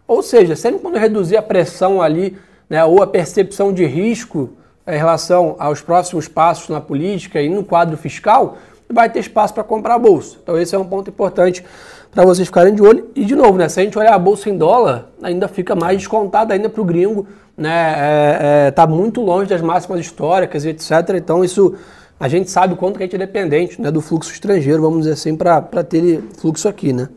Ou 0.08 0.22
seja, 0.22 0.56
sempre 0.56 0.80
quando 0.80 0.98
reduzir 0.98 1.38
a 1.38 1.42
pressão 1.42 2.02
ali, 2.02 2.38
né, 2.70 2.84
ou 2.84 3.02
a 3.02 3.08
percepção 3.08 3.74
de 3.74 3.86
risco 3.86 4.50
em 4.88 4.98
relação 4.98 5.56
aos 5.60 5.82
próximos 5.82 6.28
passos 6.28 6.70
na 6.70 6.82
política 6.82 7.42
e 7.42 7.50
no 7.50 7.64
quadro 7.64 7.98
fiscal, 7.98 8.58
vai 8.90 9.10
ter 9.10 9.20
espaço 9.20 9.54
para 9.54 9.64
comprar 9.64 9.96
a 9.96 10.00
bolsa. 10.00 10.38
Então 10.42 10.58
esse 10.58 10.76
é 10.76 10.80
um 10.80 10.86
ponto 10.86 11.10
importante 11.10 11.64
para 12.12 12.24
vocês 12.24 12.48
ficarem 12.48 12.76
de 12.76 12.82
olho. 12.82 13.10
E 13.16 13.26
de 13.26 13.36
novo, 13.36 13.58
né, 13.58 13.68
se 13.68 13.80
a 13.80 13.84
gente 13.84 13.98
olhar 13.98 14.14
a 14.14 14.20
bolsa 14.20 14.50
em 14.50 14.58
dólar, 14.58 15.10
ainda 15.22 15.48
fica 15.48 15.76
mais 15.76 15.98
descontada 15.98 16.54
ainda 16.54 16.70
para 16.70 16.82
o 16.82 16.86
gringo, 16.86 17.26
né, 17.58 17.92
está 17.92 18.46
é, 18.46 18.68
é, 18.68 18.72
tá 18.72 18.88
muito 18.88 19.22
longe 19.22 19.50
das 19.50 19.62
máximas 19.62 20.00
históricas 20.00 20.66
e 20.66 20.70
etc. 20.70 20.92
Então 21.16 21.44
isso 21.44 21.76
a 22.20 22.28
gente 22.28 22.50
sabe 22.50 22.76
quanto 22.76 22.98
que 22.98 23.04
a 23.04 23.06
gente 23.06 23.16
é 23.16 23.20
dependente 23.20 23.82
né, 23.82 23.90
do 23.90 24.02
fluxo 24.02 24.32
estrangeiro, 24.32 24.82
vamos 24.82 25.00
dizer 25.00 25.14
assim, 25.14 25.36
para 25.36 25.62
ter 25.84 26.24
fluxo 26.38 26.68
aqui, 26.68 26.94
né? 26.94 27.10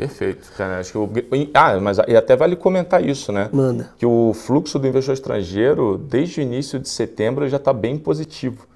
Perfeito, 0.00 0.50
cara. 0.56 0.78
Acho 0.78 0.92
que 0.92 0.98
o, 0.98 1.10
ah, 1.52 1.78
mas 1.78 1.98
e 2.08 2.16
até 2.16 2.34
vale 2.34 2.56
comentar 2.56 3.06
isso, 3.06 3.30
né? 3.30 3.50
Manda. 3.52 3.92
Que 3.98 4.06
o 4.06 4.32
fluxo 4.32 4.78
do 4.78 4.88
investidor 4.88 5.12
estrangeiro, 5.12 5.98
desde 5.98 6.40
o 6.40 6.42
início 6.42 6.78
de 6.78 6.88
setembro, 6.88 7.46
já 7.46 7.58
está 7.58 7.70
bem 7.70 7.98
positivo. 7.98 8.66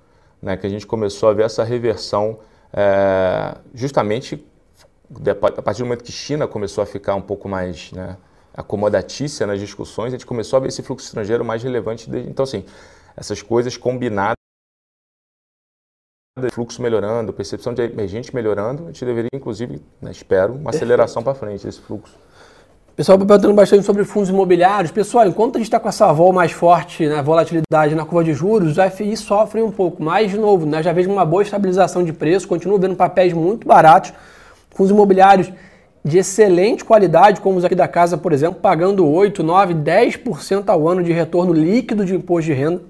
Né? 0.43 0.54
Que 0.54 0.66
a 0.66 0.71
gente 0.71 0.87
começou 0.87 1.31
a 1.31 1.33
ver 1.33 1.45
essa 1.45 1.64
reversão 1.64 2.40
é, 2.71 3.57
justamente 3.73 4.45
a 5.31 5.62
partir 5.62 5.78
do 5.78 5.87
momento 5.87 6.04
que 6.04 6.12
China 6.12 6.47
começou 6.47 6.83
a 6.83 6.87
ficar 6.87 7.14
um 7.14 7.23
pouco 7.23 7.49
mais 7.49 7.90
né, 7.93 8.19
acomodatícia 8.54 9.47
nas 9.47 9.59
discussões, 9.59 10.09
a 10.09 10.16
gente 10.16 10.26
começou 10.26 10.59
a 10.59 10.61
ver 10.61 10.69
esse 10.69 10.83
fluxo 10.83 11.07
estrangeiro 11.07 11.43
mais 11.43 11.62
relevante. 11.62 12.07
Então, 12.28 12.43
assim, 12.43 12.66
essas 13.16 13.40
coisas 13.40 13.78
combinadas 13.78 14.44
fluxo 16.50 16.83
melhorando, 16.83 17.33
percepção 17.33 17.73
de 17.73 17.81
emergente 17.83 18.35
melhorando, 18.35 18.83
a 18.83 18.87
gente 18.87 19.05
deveria, 19.05 19.31
inclusive, 19.33 19.81
né, 20.03 20.11
espero, 20.11 20.55
uma 20.55 20.71
aceleração 20.71 21.23
para 21.23 21.33
frente 21.33 21.64
desse 21.64 21.81
fluxo. 21.81 22.12
Pessoal, 22.97 23.17
perguntando 23.17 23.55
bastante 23.55 23.85
sobre 23.85 24.03
fundos 24.03 24.31
imobiliários. 24.31 24.91
Pessoal, 24.91 25.29
enquanto 25.29 25.55
a 25.55 25.59
gente 25.59 25.69
está 25.69 25.79
com 25.79 25.88
essa 25.88 26.12
vol 26.12 26.33
mais 26.33 26.50
forte, 26.50 27.07
né, 27.07 27.23
volatilidade 27.23 27.95
na 27.95 28.05
curva 28.05 28.25
de 28.25 28.35
juros, 28.35 28.76
os 28.76 28.93
FI 28.93 29.17
sofrem 29.17 29.62
um 29.62 29.71
pouco. 29.71 30.03
Mas, 30.03 30.33
de 30.33 30.37
novo, 30.37 30.67
né, 30.67 30.83
já 30.83 30.93
vejo 30.93 31.09
uma 31.09 31.25
boa 31.25 31.45
estabilização 31.45 32.03
de 32.03 32.12
preço, 32.12 32.49
continuo 32.49 32.81
vendo 32.81 32.97
papéis 32.97 33.33
muito 33.33 33.64
baratos, 33.64 34.12
fundos 34.71 34.91
imobiliários 34.91 35.53
de 36.05 36.19
excelente 36.19 36.85
qualidade, 36.85 37.41
como 37.41 37.59
os 37.59 37.64
aqui 37.64 37.76
da 37.76 37.87
casa, 37.87 38.19
por 38.19 38.33
exemplo, 38.33 38.61
pagando 38.61 39.09
8, 39.09 39.41
9, 39.41 39.73
10% 39.75 40.69
ao 40.69 40.88
ano 40.88 41.05
de 41.05 41.12
retorno 41.12 41.53
líquido 41.53 42.05
de 42.05 42.17
imposto 42.17 42.50
de 42.50 42.55
renda, 42.55 42.83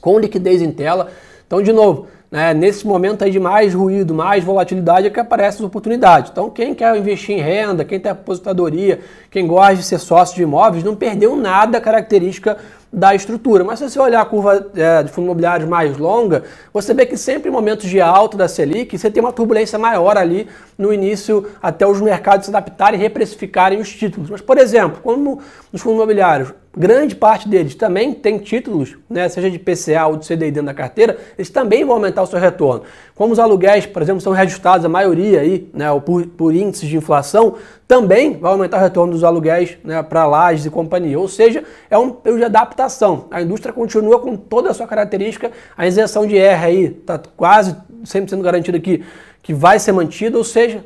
com 0.00 0.18
liquidez 0.18 0.60
em 0.60 0.72
tela. 0.72 1.08
Então, 1.46 1.62
de 1.62 1.72
novo, 1.72 2.08
né, 2.30 2.52
nesse 2.52 2.86
momento 2.86 3.24
aí 3.24 3.30
de 3.30 3.40
mais 3.40 3.72
ruído, 3.72 4.14
mais 4.14 4.44
volatilidade, 4.44 5.06
é 5.06 5.10
que 5.10 5.20
aparecem 5.20 5.60
as 5.60 5.66
oportunidades. 5.66 6.30
Então, 6.30 6.50
quem 6.50 6.74
quer 6.74 6.94
investir 6.96 7.36
em 7.36 7.40
renda, 7.40 7.84
quem 7.84 7.98
tem 7.98 8.12
aposentadoria, 8.12 9.00
quem 9.30 9.46
gosta 9.46 9.76
de 9.76 9.82
ser 9.82 9.98
sócio 9.98 10.36
de 10.36 10.42
imóveis, 10.42 10.84
não 10.84 10.94
perdeu 10.94 11.34
nada 11.36 11.80
característica 11.80 12.58
da 12.92 13.14
estrutura. 13.14 13.64
Mas 13.64 13.78
se 13.78 13.88
você 13.88 13.98
olhar 13.98 14.20
a 14.20 14.24
curva 14.24 14.70
é, 14.74 15.02
de 15.02 15.10
fundo 15.10 15.26
imobiliário 15.26 15.68
mais 15.68 15.96
longa, 15.96 16.44
você 16.72 16.92
vê 16.92 17.06
que 17.06 17.16
sempre 17.16 17.48
em 17.48 17.52
momentos 17.52 17.88
de 17.88 18.00
alta 18.00 18.36
da 18.36 18.48
Selic, 18.48 18.98
você 18.98 19.10
tem 19.10 19.22
uma 19.22 19.32
turbulência 19.32 19.78
maior 19.78 20.16
ali 20.16 20.48
no 20.76 20.92
início, 20.92 21.46
até 21.62 21.86
os 21.86 22.00
mercados 22.00 22.46
se 22.46 22.50
adaptarem 22.50 22.98
e 22.98 23.02
reprecificarem 23.02 23.80
os 23.80 23.90
títulos. 23.90 24.30
Mas, 24.30 24.40
por 24.40 24.58
exemplo, 24.58 25.00
como 25.02 25.40
nos 25.72 25.82
fundos 25.82 25.96
imobiliários, 25.96 26.52
grande 26.78 27.16
parte 27.16 27.48
deles 27.48 27.74
também 27.74 28.14
tem 28.14 28.38
títulos, 28.38 28.96
né, 29.10 29.28
seja 29.28 29.50
de 29.50 29.58
PCA 29.58 30.06
ou 30.06 30.16
de 30.16 30.26
CDI 30.26 30.52
dentro 30.52 30.66
da 30.66 30.74
carteira, 30.74 31.18
eles 31.36 31.50
também 31.50 31.84
vão 31.84 31.96
aumentar 31.96 32.22
o 32.22 32.26
seu 32.26 32.38
retorno. 32.38 32.84
Como 33.14 33.32
os 33.32 33.38
aluguéis, 33.38 33.84
por 33.84 34.00
exemplo, 34.00 34.20
são 34.20 34.32
reajustados, 34.32 34.84
a 34.84 34.88
maioria 34.88 35.40
aí, 35.40 35.68
né, 35.74 35.86
por, 36.00 36.24
por 36.26 36.54
índices 36.54 36.88
de 36.88 36.96
inflação, 36.96 37.56
também 37.88 38.38
vai 38.38 38.52
aumentar 38.52 38.76
o 38.76 38.80
retorno 38.80 39.12
dos 39.12 39.24
aluguéis 39.24 39.76
né, 39.82 40.02
para 40.02 40.24
lajes 40.26 40.66
e 40.66 40.70
companhia. 40.70 41.18
Ou 41.18 41.26
seja, 41.26 41.64
é 41.90 41.98
um 41.98 42.10
período 42.10 42.40
de 42.40 42.44
adaptação. 42.46 43.24
A 43.30 43.42
indústria 43.42 43.72
continua 43.72 44.20
com 44.20 44.36
toda 44.36 44.70
a 44.70 44.74
sua 44.74 44.86
característica, 44.86 45.50
a 45.76 45.86
isenção 45.86 46.26
de 46.26 46.38
R 46.38 46.64
aí 46.64 46.84
está 46.84 47.20
quase 47.36 47.76
sempre 48.04 48.30
sendo 48.30 48.42
garantida 48.42 48.78
que, 48.78 49.02
que 49.42 49.52
vai 49.52 49.78
ser 49.78 49.92
mantida, 49.92 50.38
ou 50.38 50.44
seja, 50.44 50.84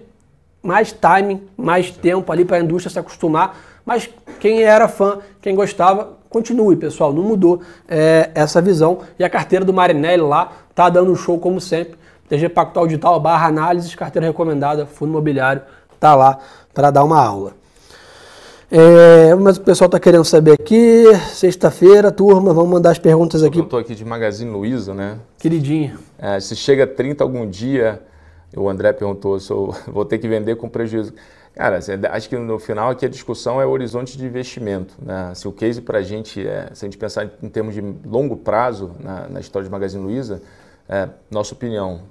mais 0.62 0.92
timing, 0.92 1.42
mais 1.56 1.90
tempo 1.90 2.32
ali 2.32 2.44
para 2.44 2.56
a 2.56 2.60
indústria 2.60 2.90
se 2.90 2.98
acostumar. 2.98 3.71
Mas 3.84 4.08
quem 4.40 4.62
era 4.62 4.88
fã, 4.88 5.18
quem 5.40 5.54
gostava, 5.54 6.16
continue, 6.28 6.76
pessoal. 6.76 7.12
Não 7.12 7.22
mudou 7.22 7.60
é, 7.88 8.30
essa 8.34 8.60
visão. 8.60 9.00
E 9.18 9.24
a 9.24 9.30
carteira 9.30 9.64
do 9.64 9.72
Marinelli 9.72 10.22
lá 10.22 10.52
tá 10.74 10.88
dando 10.88 11.12
um 11.12 11.16
show 11.16 11.38
como 11.38 11.60
sempre. 11.60 11.96
TG 12.28 12.48
Pactual 12.48 12.86
Digital, 12.86 13.20
barra 13.20 13.46
análise, 13.46 13.94
carteira 13.96 14.26
recomendada, 14.26 14.86
fundo 14.86 15.10
imobiliário, 15.10 15.62
tá 16.00 16.14
lá 16.14 16.38
para 16.72 16.90
dar 16.90 17.04
uma 17.04 17.22
aula. 17.22 17.52
É, 18.70 19.34
mas 19.34 19.58
o 19.58 19.60
pessoal 19.60 19.84
está 19.84 20.00
querendo 20.00 20.24
saber 20.24 20.52
aqui, 20.52 21.04
sexta-feira, 21.34 22.10
turma, 22.10 22.54
vamos 22.54 22.70
mandar 22.70 22.92
as 22.92 22.98
perguntas 22.98 23.42
aqui. 23.42 23.58
Eu 23.58 23.64
estou 23.64 23.78
aqui 23.78 23.94
de 23.94 24.02
Magazine 24.02 24.50
Luiza, 24.50 24.94
né? 24.94 25.18
Queridinho. 25.38 25.98
É, 26.18 26.40
se 26.40 26.56
chega 26.56 26.84
a 26.84 26.86
30 26.86 27.22
algum 27.22 27.46
dia, 27.46 28.00
o 28.56 28.68
André 28.68 28.92
perguntou 28.92 29.38
se 29.38 29.50
eu 29.50 29.74
vou 29.88 30.04
ter 30.04 30.18
que 30.18 30.28
vender 30.28 30.56
com 30.56 30.68
prejuízo. 30.68 31.12
Cara, 31.54 31.78
acho 32.12 32.28
que 32.28 32.36
no 32.36 32.58
final 32.58 32.90
aqui 32.90 33.04
a 33.04 33.08
discussão 33.08 33.60
é 33.60 33.66
o 33.66 33.70
horizonte 33.70 34.16
de 34.16 34.24
investimento. 34.24 34.94
Né? 35.02 35.32
Se 35.34 35.46
o 35.46 35.52
case 35.52 35.82
para 35.82 35.98
a 35.98 36.02
gente, 36.02 36.46
é, 36.46 36.70
se 36.72 36.84
a 36.84 36.86
gente 36.86 36.96
pensar 36.96 37.30
em 37.42 37.48
termos 37.48 37.74
de 37.74 37.82
longo 38.06 38.36
prazo 38.36 38.92
na, 38.98 39.28
na 39.28 39.40
história 39.40 39.64
de 39.64 39.70
Magazine 39.70 40.02
Luiza, 40.02 40.40
é, 40.88 41.08
nossa 41.30 41.54
opinião, 41.54 42.02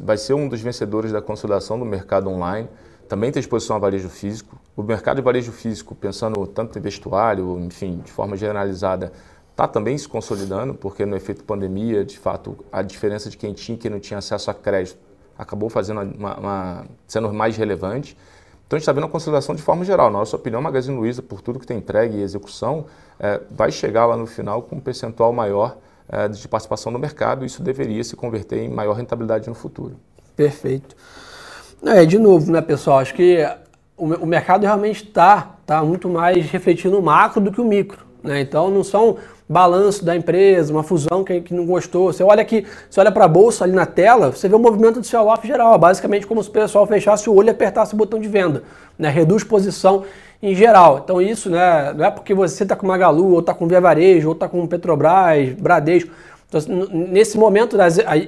vai 0.00 0.16
ser 0.16 0.34
um 0.34 0.48
dos 0.48 0.60
vencedores 0.60 1.12
da 1.12 1.22
consolidação 1.22 1.78
do 1.78 1.84
mercado 1.84 2.28
online 2.28 2.68
também 3.08 3.32
tem 3.32 3.40
exposição 3.40 3.74
a 3.74 3.78
varejo 3.78 4.08
físico. 4.08 4.60
O 4.76 4.82
mercado 4.82 5.16
de 5.16 5.22
varejo 5.22 5.50
físico, 5.50 5.94
pensando 5.94 6.46
tanto 6.46 6.78
em 6.78 6.82
vestuário, 6.82 7.58
enfim, 7.58 8.02
de 8.04 8.12
forma 8.12 8.36
generalizada, 8.36 9.10
está 9.50 9.66
também 9.66 9.96
se 9.96 10.06
consolidando, 10.06 10.74
porque 10.74 11.06
no 11.06 11.16
efeito 11.16 11.42
pandemia, 11.42 12.04
de 12.04 12.18
fato, 12.18 12.56
a 12.70 12.82
diferença 12.82 13.30
de 13.30 13.36
quem 13.36 13.54
tinha 13.54 13.76
e 13.76 13.78
quem 13.78 13.90
não 13.90 13.98
tinha 13.98 14.18
acesso 14.18 14.50
a 14.50 14.54
crédito 14.54 14.98
acabou 15.38 15.70
fazendo 15.70 16.02
uma, 16.02 16.36
uma, 16.36 16.86
sendo 17.06 17.32
mais 17.32 17.56
relevante. 17.56 18.16
Então 18.66 18.76
a 18.76 18.78
gente 18.78 18.82
está 18.82 18.92
vendo 18.92 19.06
a 19.06 19.08
consolidação 19.08 19.54
de 19.54 19.62
forma 19.62 19.84
geral. 19.84 20.10
Na 20.10 20.18
nossa 20.18 20.36
opinião, 20.36 20.58
a 20.58 20.62
Magazine 20.62 20.96
Luiza, 20.96 21.22
por 21.22 21.40
tudo 21.40 21.58
que 21.58 21.66
tem 21.66 21.78
entregue 21.78 22.18
e 22.18 22.22
execução, 22.22 22.86
é, 23.18 23.40
vai 23.50 23.70
chegar 23.70 24.04
lá 24.04 24.16
no 24.16 24.26
final 24.26 24.62
com 24.62 24.76
um 24.76 24.80
percentual 24.80 25.32
maior 25.32 25.78
é, 26.08 26.28
de 26.28 26.46
participação 26.48 26.92
no 26.92 26.98
mercado. 26.98 27.46
Isso 27.46 27.62
deveria 27.62 28.02
se 28.04 28.16
converter 28.16 28.58
em 28.58 28.68
maior 28.68 28.94
rentabilidade 28.94 29.48
no 29.48 29.54
futuro. 29.54 29.96
Perfeito. 30.36 30.94
É, 31.82 32.04
de 32.04 32.18
novo, 32.18 32.50
né, 32.50 32.60
pessoal? 32.60 32.98
Acho 32.98 33.14
que 33.14 33.38
o, 33.96 34.06
o 34.14 34.26
mercado 34.26 34.62
realmente 34.64 35.04
está 35.04 35.56
tá 35.64 35.82
muito 35.82 36.08
mais 36.08 36.50
refletindo 36.50 36.98
o 36.98 37.02
macro 37.02 37.40
do 37.40 37.50
que 37.50 37.60
o 37.60 37.64
micro. 37.64 38.04
Né? 38.22 38.40
Então 38.40 38.70
não 38.70 38.84
são 38.84 39.16
balanço 39.48 40.04
da 40.04 40.14
empresa, 40.14 40.72
uma 40.72 40.82
fusão 40.82 41.24
que, 41.24 41.40
que 41.40 41.54
não 41.54 41.64
gostou. 41.64 42.12
Você 42.12 42.22
olha 42.22 42.42
aqui, 42.42 42.66
você 42.90 43.00
olha 43.00 43.10
para 43.10 43.24
a 43.24 43.28
bolsa 43.28 43.64
ali 43.64 43.72
na 43.72 43.86
tela, 43.86 44.30
você 44.30 44.48
vê 44.48 44.54
o 44.54 44.58
movimento 44.58 45.00
de 45.00 45.06
sell-off 45.06 45.46
geral. 45.46 45.74
É 45.74 45.78
basicamente 45.78 46.26
como 46.26 46.42
se 46.42 46.50
o 46.50 46.52
pessoal 46.52 46.86
fechasse 46.86 47.30
o 47.30 47.34
olho 47.34 47.48
e 47.48 47.50
apertasse 47.50 47.94
o 47.94 47.96
botão 47.96 48.20
de 48.20 48.28
venda. 48.28 48.62
Né? 48.98 49.08
Reduz 49.08 49.42
posição 49.42 50.04
em 50.42 50.54
geral. 50.54 51.00
Então 51.02 51.20
isso 51.20 51.48
né, 51.48 51.94
não 51.96 52.04
é 52.04 52.10
porque 52.10 52.34
você 52.34 52.62
está 52.62 52.76
com 52.76 52.86
Magalu, 52.86 53.32
ou 53.32 53.40
está 53.40 53.54
com 53.54 53.66
Via 53.66 53.80
Varejo, 53.80 54.28
ou 54.28 54.34
está 54.34 54.48
com 54.48 54.66
Petrobras, 54.66 55.52
Bradesco. 55.54 56.10
Então, 56.50 56.62
nesse 56.90 57.36
momento, 57.36 57.76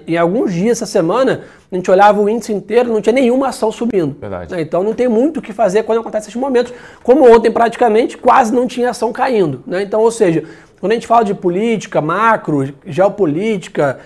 em 0.06 0.16
alguns 0.18 0.52
dias 0.52 0.72
essa 0.72 0.84
semana, 0.84 1.44
a 1.72 1.74
gente 1.74 1.90
olhava 1.90 2.20
o 2.20 2.28
índice 2.28 2.52
inteiro, 2.52 2.92
não 2.92 3.00
tinha 3.00 3.14
nenhuma 3.14 3.48
ação 3.48 3.72
subindo. 3.72 4.14
Verdade. 4.20 4.52
Né? 4.52 4.60
Então 4.60 4.82
não 4.82 4.92
tem 4.92 5.08
muito 5.08 5.38
o 5.38 5.42
que 5.42 5.54
fazer 5.54 5.84
quando 5.84 6.00
acontece 6.00 6.28
esses 6.28 6.38
momentos. 6.38 6.70
Como 7.02 7.26
ontem, 7.34 7.50
praticamente, 7.50 8.18
quase 8.18 8.52
não 8.52 8.66
tinha 8.66 8.90
ação 8.90 9.10
caindo. 9.10 9.62
Né? 9.66 9.82
Então, 9.84 10.02
ou 10.02 10.10
seja, 10.10 10.44
quando 10.80 10.92
a 10.92 10.94
gente 10.94 11.06
fala 11.06 11.24
de 11.24 11.34
política, 11.34 12.00
macro, 12.00 12.74
geopolítica, 12.86 14.00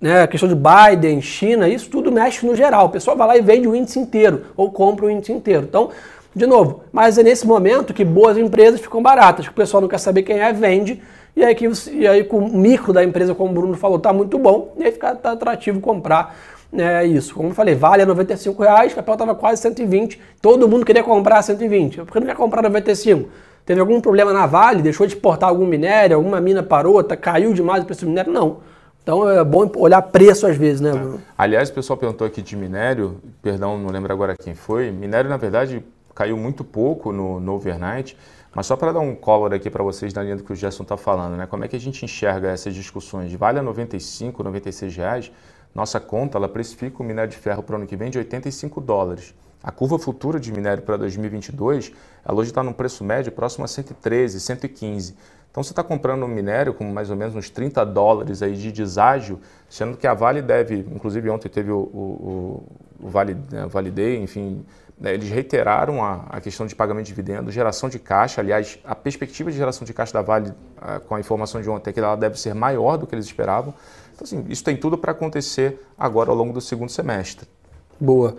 né, 0.00 0.26
questão 0.26 0.48
de 0.48 0.56
Biden, 0.56 1.22
China, 1.22 1.68
isso 1.68 1.88
tudo 1.88 2.12
mexe 2.12 2.44
no 2.44 2.54
geral. 2.54 2.86
O 2.86 2.90
pessoal 2.90 3.16
vai 3.16 3.28
lá 3.28 3.36
e 3.36 3.40
vende 3.40 3.68
o 3.68 3.74
índice 3.74 3.98
inteiro, 3.98 4.46
ou 4.56 4.70
compra 4.70 5.06
o 5.06 5.10
índice 5.10 5.32
inteiro. 5.32 5.64
Então, 5.68 5.90
de 6.34 6.46
novo, 6.46 6.82
mas 6.92 7.16
é 7.16 7.22
nesse 7.22 7.46
momento 7.46 7.94
que 7.94 8.04
boas 8.04 8.36
empresas 8.36 8.80
ficam 8.80 9.02
baratas, 9.02 9.46
que 9.46 9.52
o 9.52 9.54
pessoal 9.54 9.80
não 9.80 9.88
quer 9.88 9.98
saber 9.98 10.22
quem 10.22 10.38
é, 10.38 10.52
vende 10.52 11.00
e 11.34 11.44
aí, 11.44 11.54
que, 11.54 11.66
e 11.92 12.06
aí 12.06 12.24
com 12.24 12.38
o 12.38 12.58
micro 12.58 12.92
da 12.92 13.04
empresa, 13.04 13.34
como 13.34 13.50
o 13.50 13.54
Bruno 13.54 13.74
falou, 13.74 13.98
tá 13.98 14.12
muito 14.12 14.38
bom, 14.38 14.74
e 14.76 14.84
aí 14.84 14.92
fica 14.92 15.14
tá 15.14 15.32
atrativo 15.32 15.80
comprar 15.80 16.36
né, 16.72 17.06
isso. 17.06 17.34
Como 17.34 17.50
eu 17.50 17.54
falei, 17.54 17.74
vale 17.74 18.02
a 18.02 18.06
95 18.06 18.62
reais, 18.62 18.92
o 18.92 18.96
papel 18.96 19.14
estava 19.14 19.34
quase 19.34 19.62
120, 19.62 20.20
todo 20.42 20.68
mundo 20.68 20.84
queria 20.84 21.02
comprar 21.02 21.40
120. 21.42 21.98
Por 21.98 22.12
que 22.12 22.20
não 22.20 22.26
quer 22.26 22.36
comprar 22.36 22.62
95? 22.62 23.28
Teve 23.66 23.80
algum 23.80 24.00
problema 24.00 24.32
na 24.32 24.46
Vale, 24.46 24.80
deixou 24.80 25.06
de 25.08 25.14
exportar 25.14 25.48
algum 25.48 25.66
minério, 25.66 26.16
alguma 26.16 26.40
mina 26.40 26.62
parou, 26.62 27.02
tá, 27.02 27.16
caiu 27.16 27.52
demais 27.52 27.82
o 27.82 27.86
preço 27.86 28.04
do 28.04 28.08
minério? 28.08 28.32
Não. 28.32 28.58
Então 29.02 29.28
é 29.28 29.42
bom 29.44 29.68
olhar 29.76 30.00
preço 30.02 30.46
às 30.46 30.56
vezes, 30.56 30.80
né, 30.80 30.92
Bruno? 30.92 31.20
Aliás, 31.36 31.68
o 31.68 31.72
pessoal 31.72 31.96
perguntou 31.96 32.24
aqui 32.24 32.40
de 32.40 32.56
minério, 32.56 33.20
perdão, 33.42 33.76
não 33.76 33.90
lembro 33.90 34.12
agora 34.12 34.36
quem 34.36 34.54
foi. 34.54 34.92
Minério, 34.92 35.28
na 35.28 35.36
verdade, 35.36 35.84
caiu 36.14 36.36
muito 36.36 36.64
pouco 36.64 37.12
no, 37.12 37.40
no 37.40 37.54
overnight, 37.54 38.16
mas 38.54 38.66
só 38.66 38.76
para 38.76 38.92
dar 38.92 39.00
um 39.00 39.16
color 39.16 39.52
aqui 39.52 39.68
para 39.68 39.82
vocês 39.82 40.14
na 40.14 40.22
linha 40.22 40.36
do 40.36 40.44
que 40.44 40.52
o 40.52 40.56
Gerson 40.56 40.84
está 40.84 40.96
falando, 40.96 41.36
né? 41.36 41.46
Como 41.46 41.64
é 41.64 41.68
que 41.68 41.74
a 41.76 41.80
gente 41.80 42.04
enxerga 42.04 42.48
essas 42.48 42.72
discussões? 42.72 43.32
Vale 43.34 43.58
a 43.58 43.62
95, 43.62 44.42
96 44.44 44.96
reais? 44.96 45.32
Nossa 45.76 46.00
conta, 46.00 46.38
ela 46.38 46.48
precifica 46.48 47.02
o 47.02 47.04
minério 47.04 47.30
de 47.30 47.36
ferro 47.36 47.62
para 47.62 47.74
o 47.74 47.76
ano 47.76 47.86
que 47.86 47.94
vem 47.96 48.08
de 48.08 48.16
85 48.16 48.80
dólares. 48.80 49.34
A 49.62 49.70
curva 49.70 49.98
futura 49.98 50.40
de 50.40 50.50
minério 50.50 50.82
para 50.82 50.96
2022, 50.96 51.92
ela 52.24 52.38
hoje 52.38 52.48
está 52.48 52.62
num 52.62 52.72
preço 52.72 53.04
médio 53.04 53.30
próximo 53.30 53.62
a 53.62 53.68
113, 53.68 54.40
115. 54.40 55.14
Então 55.50 55.62
você 55.62 55.72
está 55.72 55.82
comprando 55.82 56.24
um 56.24 56.28
minério 56.28 56.72
com 56.72 56.82
mais 56.84 57.10
ou 57.10 57.16
menos 57.16 57.36
uns 57.36 57.50
30 57.50 57.84
dólares 57.84 58.42
aí 58.42 58.56
de 58.56 58.72
deságio, 58.72 59.38
sendo 59.68 59.98
que 59.98 60.06
a 60.06 60.14
Vale 60.14 60.40
deve, 60.40 60.76
inclusive 60.76 61.28
ontem 61.28 61.50
teve 61.50 61.70
o, 61.70 61.78
o, 61.78 62.62
o 62.98 63.08
Vale, 63.10 63.36
né, 63.50 63.66
Vale 63.66 63.92
enfim, 64.16 64.64
né, 64.98 65.12
eles 65.12 65.28
reiteraram 65.28 66.02
a, 66.02 66.24
a, 66.30 66.40
questão 66.40 66.66
de 66.66 66.74
pagamento 66.74 67.04
de 67.04 67.12
dividendos, 67.12 67.52
geração 67.52 67.90
de 67.90 67.98
caixa, 67.98 68.40
aliás, 68.40 68.78
a 68.82 68.94
perspectiva 68.94 69.50
de 69.50 69.58
geração 69.58 69.84
de 69.84 69.92
caixa 69.92 70.14
da 70.14 70.22
Vale, 70.22 70.54
a, 70.80 71.00
com 71.00 71.14
a 71.14 71.20
informação 71.20 71.60
de 71.60 71.68
ontem, 71.68 71.90
é 71.90 71.92
que 71.92 72.00
ela 72.00 72.16
deve 72.16 72.40
ser 72.40 72.54
maior 72.54 72.96
do 72.96 73.06
que 73.06 73.14
eles 73.14 73.26
esperavam. 73.26 73.74
Então, 74.16 74.24
assim, 74.24 74.46
isso 74.48 74.64
tem 74.64 74.76
tudo 74.76 74.96
para 74.96 75.12
acontecer 75.12 75.78
agora 75.98 76.30
ao 76.30 76.36
longo 76.36 76.52
do 76.52 76.60
segundo 76.60 76.90
semestre. 76.90 77.46
Boa. 78.00 78.36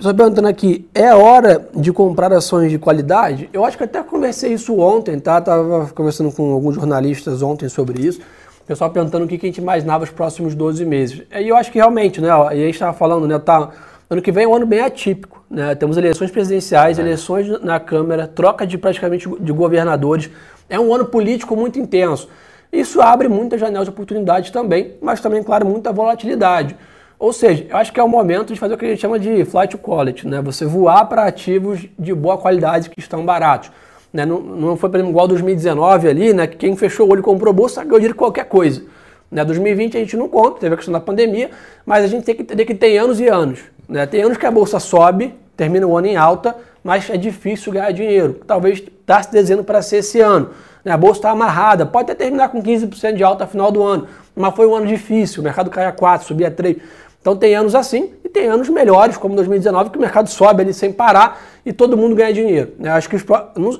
Só 0.00 0.12
perguntando 0.12 0.48
aqui, 0.48 0.88
é 0.92 1.14
hora 1.14 1.68
de 1.72 1.92
comprar 1.92 2.32
ações 2.32 2.70
de 2.72 2.78
qualidade? 2.78 3.48
Eu 3.52 3.64
acho 3.64 3.78
que 3.78 3.84
até 3.84 4.02
conversei 4.02 4.52
isso 4.52 4.76
ontem, 4.80 5.20
tá? 5.20 5.40
Tava 5.40 5.88
conversando 5.94 6.32
com 6.32 6.52
alguns 6.52 6.74
jornalistas 6.74 7.42
ontem 7.42 7.68
sobre 7.68 8.04
isso. 8.04 8.20
O 8.62 8.66
pessoal 8.66 8.90
perguntando 8.90 9.24
o 9.24 9.28
que 9.28 9.36
a 9.36 9.38
gente 9.38 9.58
imaginava 9.58 10.02
os 10.02 10.10
próximos 10.10 10.56
12 10.56 10.84
meses. 10.84 11.22
E 11.30 11.48
eu 11.48 11.56
acho 11.56 11.70
que 11.70 11.78
realmente, 11.78 12.20
né? 12.20 12.28
E 12.28 12.32
a 12.32 12.54
gente 12.54 12.74
estava 12.74 12.92
falando, 12.92 13.28
né? 13.28 13.38
Tá, 13.38 13.70
ano 14.10 14.20
que 14.20 14.32
vem 14.32 14.44
é 14.44 14.48
um 14.48 14.56
ano 14.56 14.66
bem 14.66 14.80
atípico, 14.80 15.44
né? 15.48 15.76
Temos 15.76 15.96
eleições 15.96 16.32
presidenciais, 16.32 16.98
é. 16.98 17.02
eleições 17.02 17.48
na 17.62 17.78
Câmara, 17.78 18.26
troca 18.26 18.66
de 18.66 18.76
praticamente 18.76 19.28
de 19.38 19.52
governadores. 19.52 20.28
É 20.68 20.80
um 20.80 20.92
ano 20.92 21.04
político 21.04 21.54
muito 21.54 21.78
intenso. 21.78 22.28
Isso 22.74 23.00
abre 23.00 23.28
muitas 23.28 23.60
janelas 23.60 23.86
de 23.86 23.90
oportunidade 23.90 24.50
também, 24.50 24.94
mas 25.00 25.20
também, 25.20 25.42
claro, 25.42 25.64
muita 25.64 25.92
volatilidade. 25.92 26.76
Ou 27.18 27.32
seja, 27.32 27.66
eu 27.70 27.76
acho 27.76 27.92
que 27.92 28.00
é 28.00 28.02
o 28.02 28.08
momento 28.08 28.52
de 28.52 28.58
fazer 28.58 28.74
o 28.74 28.76
que 28.76 28.84
a 28.84 28.88
gente 28.88 29.00
chama 29.00 29.18
de 29.18 29.44
flight 29.44 29.70
to 29.70 29.78
quality, 29.78 30.26
né? 30.26 30.42
Você 30.42 30.66
voar 30.66 31.04
para 31.06 31.24
ativos 31.24 31.86
de 31.96 32.12
boa 32.12 32.36
qualidade 32.36 32.90
que 32.90 32.98
estão 32.98 33.24
baratos. 33.24 33.70
Né? 34.12 34.26
Não, 34.26 34.40
não 34.40 34.76
foi, 34.76 34.90
por 34.90 34.96
exemplo, 34.96 35.12
igual 35.12 35.28
2019 35.28 36.08
ali, 36.08 36.32
né? 36.32 36.48
Que 36.48 36.56
quem 36.56 36.76
fechou 36.76 37.06
o 37.06 37.12
olho 37.12 37.20
e 37.20 37.22
comprou 37.22 37.54
bolsa 37.54 37.82
ganhou 37.82 37.98
dinheiro 37.98 38.16
qualquer 38.16 38.46
coisa. 38.46 38.82
Né? 39.30 39.44
2020 39.44 39.96
a 39.96 40.00
gente 40.00 40.16
não 40.16 40.28
conta, 40.28 40.60
teve 40.60 40.74
a 40.74 40.76
questão 40.76 40.92
da 40.92 41.00
pandemia, 41.00 41.50
mas 41.86 42.04
a 42.04 42.08
gente 42.08 42.24
tem 42.24 42.34
que 42.34 42.42
entender 42.42 42.64
que 42.64 42.74
tem 42.74 42.98
anos 42.98 43.20
e 43.20 43.28
anos. 43.28 43.60
Né? 43.88 44.04
Tem 44.06 44.22
anos 44.22 44.36
que 44.36 44.46
a 44.46 44.50
bolsa 44.50 44.80
sobe, 44.80 45.32
termina 45.56 45.86
o 45.86 45.96
ano 45.96 46.08
em 46.08 46.16
alta, 46.16 46.56
mas 46.82 47.08
é 47.08 47.16
difícil 47.16 47.72
ganhar 47.72 47.92
dinheiro. 47.92 48.40
Talvez 48.46 48.80
está 48.80 49.22
se 49.22 49.30
desenhando 49.30 49.64
para 49.64 49.80
ser 49.80 49.98
esse 49.98 50.20
ano. 50.20 50.50
Né? 50.84 50.92
A 50.92 50.96
bolsa 50.96 51.18
está 51.18 51.30
amarrada, 51.30 51.86
pode 51.86 52.10
até 52.10 52.24
terminar 52.24 52.48
com 52.50 52.62
15% 52.62 53.14
de 53.14 53.24
alta 53.24 53.44
no 53.44 53.50
final 53.50 53.72
do 53.72 53.82
ano, 53.82 54.06
mas 54.36 54.54
foi 54.54 54.66
um 54.66 54.74
ano 54.74 54.86
difícil, 54.86 55.40
o 55.40 55.44
mercado 55.44 55.70
caiu 55.70 55.88
a 55.88 55.92
4, 55.92 56.26
subia 56.26 56.48
a 56.48 56.50
3. 56.50 56.76
Então 57.20 57.34
tem 57.34 57.54
anos 57.54 57.74
assim 57.74 58.12
e 58.22 58.28
tem 58.28 58.48
anos 58.48 58.68
melhores, 58.68 59.16
como 59.16 59.34
2019, 59.34 59.88
que 59.88 59.96
o 59.96 60.00
mercado 60.00 60.28
sobe 60.28 60.60
ali 60.60 60.74
sem 60.74 60.92
parar 60.92 61.42
e 61.64 61.72
todo 61.72 61.96
mundo 61.96 62.14
ganha 62.14 62.34
dinheiro. 62.34 62.72
Eu 62.78 62.92
acho 62.92 63.08
que 63.08 63.16
os, 63.16 63.24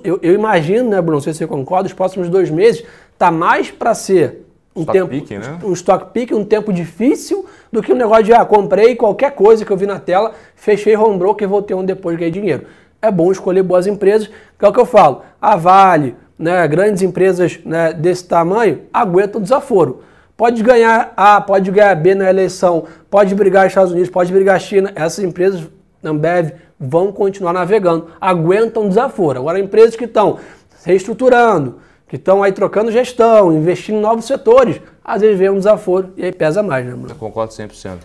eu, 0.03 0.19
eu, 0.23 0.33
imagino, 0.33 0.89
né, 0.89 1.01
Bruno, 1.03 1.17
não 1.17 1.21
sei 1.21 1.35
se 1.35 1.41
você 1.41 1.47
concorda, 1.47 1.87
os 1.87 1.93
próximos 1.93 2.31
dois 2.31 2.49
meses 2.49 2.83
tá 3.19 3.31
mais 3.31 3.71
para 3.71 3.95
ser 3.95 4.47
um 4.75 4.81
stock 4.81 4.99
tempo, 4.99 5.11
pick, 5.11 5.31
né? 5.31 5.59
um 5.63 5.73
stock 5.75 6.07
pick, 6.13 6.33
um 6.33 6.43
tempo 6.43 6.73
difícil, 6.73 7.45
do 7.71 7.83
que 7.83 7.93
um 7.93 7.97
negócio 7.97 8.25
de 8.25 8.33
ah, 8.33 8.47
comprei 8.47 8.97
qualquer 8.97 9.33
coisa 9.33 9.63
que 9.63 9.71
eu 9.71 9.77
vi 9.77 9.85
na 9.85 10.01
tela, 10.01 10.33
fechei 10.57 10.97
home 10.97 11.19
broker 11.19 11.47
voltei 11.47 11.77
um 11.77 11.85
depois 11.85 12.17
ganhei 12.17 12.33
dinheiro. 12.33 12.65
É 13.03 13.11
bom 13.11 13.31
escolher 13.31 13.63
boas 13.63 13.87
empresas, 13.87 14.29
que 14.59 14.65
é 14.65 14.69
o 14.69 14.73
que 14.73 14.81
eu 14.81 14.87
falo. 14.87 15.21
A 15.41 15.55
Vale, 15.55 16.17
né, 16.39 16.67
grandes 16.69 17.03
empresas 17.03 17.61
né, 17.65 17.93
desse 17.93 18.27
tamanho, 18.27 18.83
aguentam 18.93 19.41
desaforo. 19.41 20.03
Pode 20.37 20.63
ganhar 20.63 21.13
A, 21.17 21.41
pode 21.41 21.71
ganhar 21.71 21.95
B 21.95 22.15
na 22.15 22.29
eleição, 22.29 22.87
pode 23.09 23.35
brigar 23.35 23.67
Estados 23.67 23.93
Unidos, 23.93 24.11
pode 24.11 24.33
brigar 24.33 24.61
China. 24.61 24.91
Essas 24.97 25.25
empresas, 25.25 25.69
Ambev, 26.03 26.53
vão 26.79 27.13
continuar 27.13 27.53
navegando, 27.53 28.09
aguentam 28.21 28.89
desaforo. 28.89 29.39
Agora, 29.39 29.61
empresas 29.61 29.95
que 29.95 30.05
estão 30.05 30.39
reestruturando, 30.85 31.79
que 32.09 32.17
estão 32.17 32.43
aí 32.43 32.53
trocando 32.53 32.91
gestão, 32.91 33.53
investindo 33.53 33.97
em 33.97 34.01
novos 34.01 34.25
setores, 34.25 34.81
às 35.05 35.21
vezes 35.21 35.39
vem 35.39 35.51
um 35.51 35.57
desaforo 35.57 36.13
e 36.17 36.25
aí 36.25 36.33
pesa 36.33 36.63
mais, 36.63 36.85
né, 36.85 36.93
Bruno? 36.93 37.11
Eu 37.11 37.17
concordo 37.17 37.53
100%. 37.53 37.99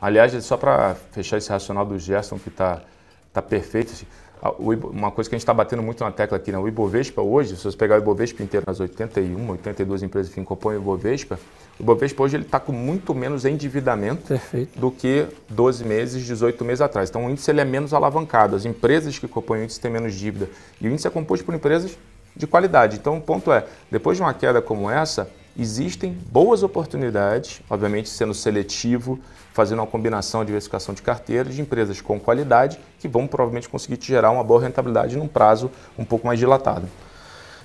Aliás, 0.00 0.32
só 0.44 0.56
para 0.56 0.96
fechar 1.12 1.36
esse 1.36 1.50
racional 1.50 1.84
do 1.84 1.98
Gerson, 1.98 2.38
que 2.38 2.48
está 2.48 2.80
tá 3.32 3.42
perfeito, 3.42 3.92
assim, 3.92 4.06
uma 4.50 5.10
coisa 5.10 5.30
que 5.30 5.34
a 5.34 5.38
gente 5.38 5.42
está 5.42 5.54
batendo 5.54 5.82
muito 5.82 6.04
na 6.04 6.10
tecla 6.10 6.36
aqui, 6.36 6.52
né? 6.52 6.58
o 6.58 6.68
Ibovespa 6.68 7.22
hoje, 7.22 7.56
se 7.56 7.64
você 7.64 7.76
pegar 7.76 7.96
o 7.96 7.98
Ibovespa 7.98 8.42
inteiro, 8.42 8.64
nas 8.66 8.78
81, 8.78 9.50
82 9.50 10.02
empresas 10.02 10.32
que 10.32 10.42
compõem 10.42 10.76
o 10.76 10.80
Ibovespa, 10.80 11.38
o 11.78 11.82
Ibovespa 11.82 12.22
hoje 12.22 12.36
ele 12.36 12.44
está 12.44 12.60
com 12.60 12.70
muito 12.70 13.14
menos 13.14 13.46
endividamento 13.46 14.28
Perfeito. 14.28 14.78
do 14.78 14.90
que 14.90 15.26
12 15.48 15.84
meses, 15.84 16.26
18 16.26 16.62
meses 16.62 16.82
atrás. 16.82 17.08
Então 17.08 17.24
o 17.24 17.30
índice 17.30 17.50
ele 17.50 17.62
é 17.62 17.64
menos 17.64 17.94
alavancado, 17.94 18.54
as 18.54 18.66
empresas 18.66 19.18
que 19.18 19.26
compõem 19.26 19.60
o 19.60 19.64
índice 19.64 19.80
têm 19.80 19.90
menos 19.90 20.14
dívida 20.14 20.48
e 20.78 20.88
o 20.88 20.90
índice 20.90 21.06
é 21.06 21.10
composto 21.10 21.44
por 21.44 21.54
empresas 21.54 21.96
de 22.36 22.46
qualidade. 22.46 22.96
Então 22.96 23.16
o 23.16 23.20
ponto 23.22 23.50
é, 23.50 23.64
depois 23.90 24.18
de 24.18 24.22
uma 24.22 24.34
queda 24.34 24.60
como 24.60 24.90
essa, 24.90 25.26
existem 25.58 26.12
boas 26.12 26.62
oportunidades, 26.62 27.62
obviamente 27.70 28.08
sendo 28.08 28.34
seletivo, 28.34 29.18
fazendo 29.54 29.78
uma 29.78 29.86
combinação 29.86 30.40
de 30.40 30.46
diversificação 30.46 30.92
de 30.92 31.00
carteira 31.00 31.48
de 31.48 31.60
empresas 31.60 32.00
com 32.00 32.18
qualidade 32.18 32.76
que 32.98 33.06
vão 33.06 33.24
provavelmente 33.24 33.68
conseguir 33.68 33.96
te 33.96 34.08
gerar 34.08 34.32
uma 34.32 34.42
boa 34.42 34.60
rentabilidade 34.60 35.16
num 35.16 35.28
prazo 35.28 35.70
um 35.96 36.04
pouco 36.04 36.26
mais 36.26 36.40
dilatado. 36.40 36.88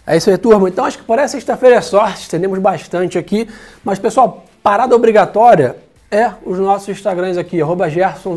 É 0.05 0.15
isso 0.15 0.29
aí, 0.29 0.37
turma. 0.37 0.69
Então 0.69 0.85
acho 0.85 0.99
que 0.99 1.03
por 1.03 1.17
essa 1.17 1.31
sexta-feira 1.31 1.77
é 1.77 1.81
sorte, 1.81 2.21
estendemos 2.21 2.59
bastante 2.59 3.17
aqui. 3.17 3.49
Mas, 3.83 3.97
pessoal, 3.97 4.45
parada 4.61 4.95
obrigatória 4.95 5.77
é 6.11 6.31
os 6.45 6.59
nossos 6.59 6.89
Instagrams 6.89 7.39
aqui, 7.39 7.59
arroba 7.59 7.89
Gerson 7.89 8.35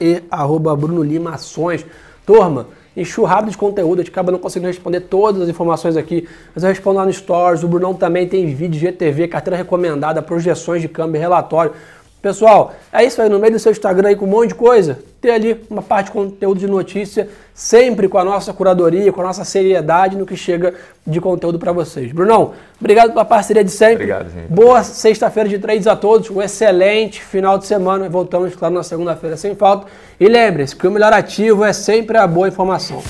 e 0.00 0.22
arroba 0.28 0.74
Bruno 0.74 1.02
Lima 1.04 1.34
Ações. 1.34 1.86
Turma, 2.26 2.66
enxurrado 2.96 3.48
de 3.48 3.56
conteúdo, 3.56 4.00
a 4.00 4.02
gente 4.02 4.10
acaba 4.10 4.32
não 4.32 4.40
conseguindo 4.40 4.66
responder 4.66 5.02
todas 5.02 5.42
as 5.42 5.48
informações 5.48 5.96
aqui, 5.96 6.28
mas 6.52 6.64
eu 6.64 6.68
respondo 6.68 6.98
lá 6.98 7.06
no 7.06 7.12
Stories, 7.12 7.62
o 7.62 7.68
Brunão 7.68 7.94
também 7.94 8.28
tem 8.28 8.52
vídeo 8.52 8.78
GTV, 8.78 9.28
carteira 9.28 9.56
recomendada, 9.56 10.20
projeções 10.20 10.82
de 10.82 10.88
câmbio, 10.88 11.20
relatório. 11.20 11.72
Pessoal, 12.20 12.74
é 12.92 13.04
isso 13.04 13.22
aí, 13.22 13.28
no 13.28 13.38
meio 13.38 13.52
do 13.52 13.58
seu 13.60 13.70
Instagram 13.70 14.08
aí 14.08 14.16
com 14.16 14.24
um 14.24 14.28
monte 14.28 14.48
de 14.48 14.56
coisa, 14.56 14.98
ter 15.20 15.30
ali 15.30 15.64
uma 15.70 15.82
parte 15.82 16.06
de 16.06 16.12
conteúdo 16.12 16.58
de 16.58 16.66
notícia, 16.66 17.28
sempre 17.54 18.08
com 18.08 18.18
a 18.18 18.24
nossa 18.24 18.52
curadoria, 18.52 19.12
com 19.12 19.20
a 19.20 19.24
nossa 19.24 19.44
seriedade 19.44 20.16
no 20.16 20.26
que 20.26 20.36
chega 20.36 20.74
de 21.06 21.20
conteúdo 21.20 21.60
para 21.60 21.70
vocês. 21.70 22.10
Brunão, 22.10 22.54
obrigado 22.80 23.10
pela 23.10 23.24
parceria 23.24 23.62
de 23.62 23.70
sempre. 23.70 23.94
Obrigado, 23.94 24.30
gente. 24.32 24.48
Boa 24.48 24.82
sexta-feira 24.82 25.48
de 25.48 25.60
trades 25.60 25.86
a 25.86 25.94
todos, 25.94 26.28
um 26.28 26.42
excelente 26.42 27.22
final 27.22 27.56
de 27.56 27.66
semana. 27.66 28.08
Voltamos, 28.08 28.54
claro, 28.56 28.74
na 28.74 28.82
segunda-feira 28.82 29.36
sem 29.36 29.54
falta. 29.54 29.86
E 30.18 30.26
lembre-se 30.26 30.74
que 30.74 30.88
o 30.88 30.90
melhor 30.90 31.12
ativo 31.12 31.64
é 31.64 31.72
sempre 31.72 32.18
a 32.18 32.26
boa 32.26 32.48
informação. 32.48 33.00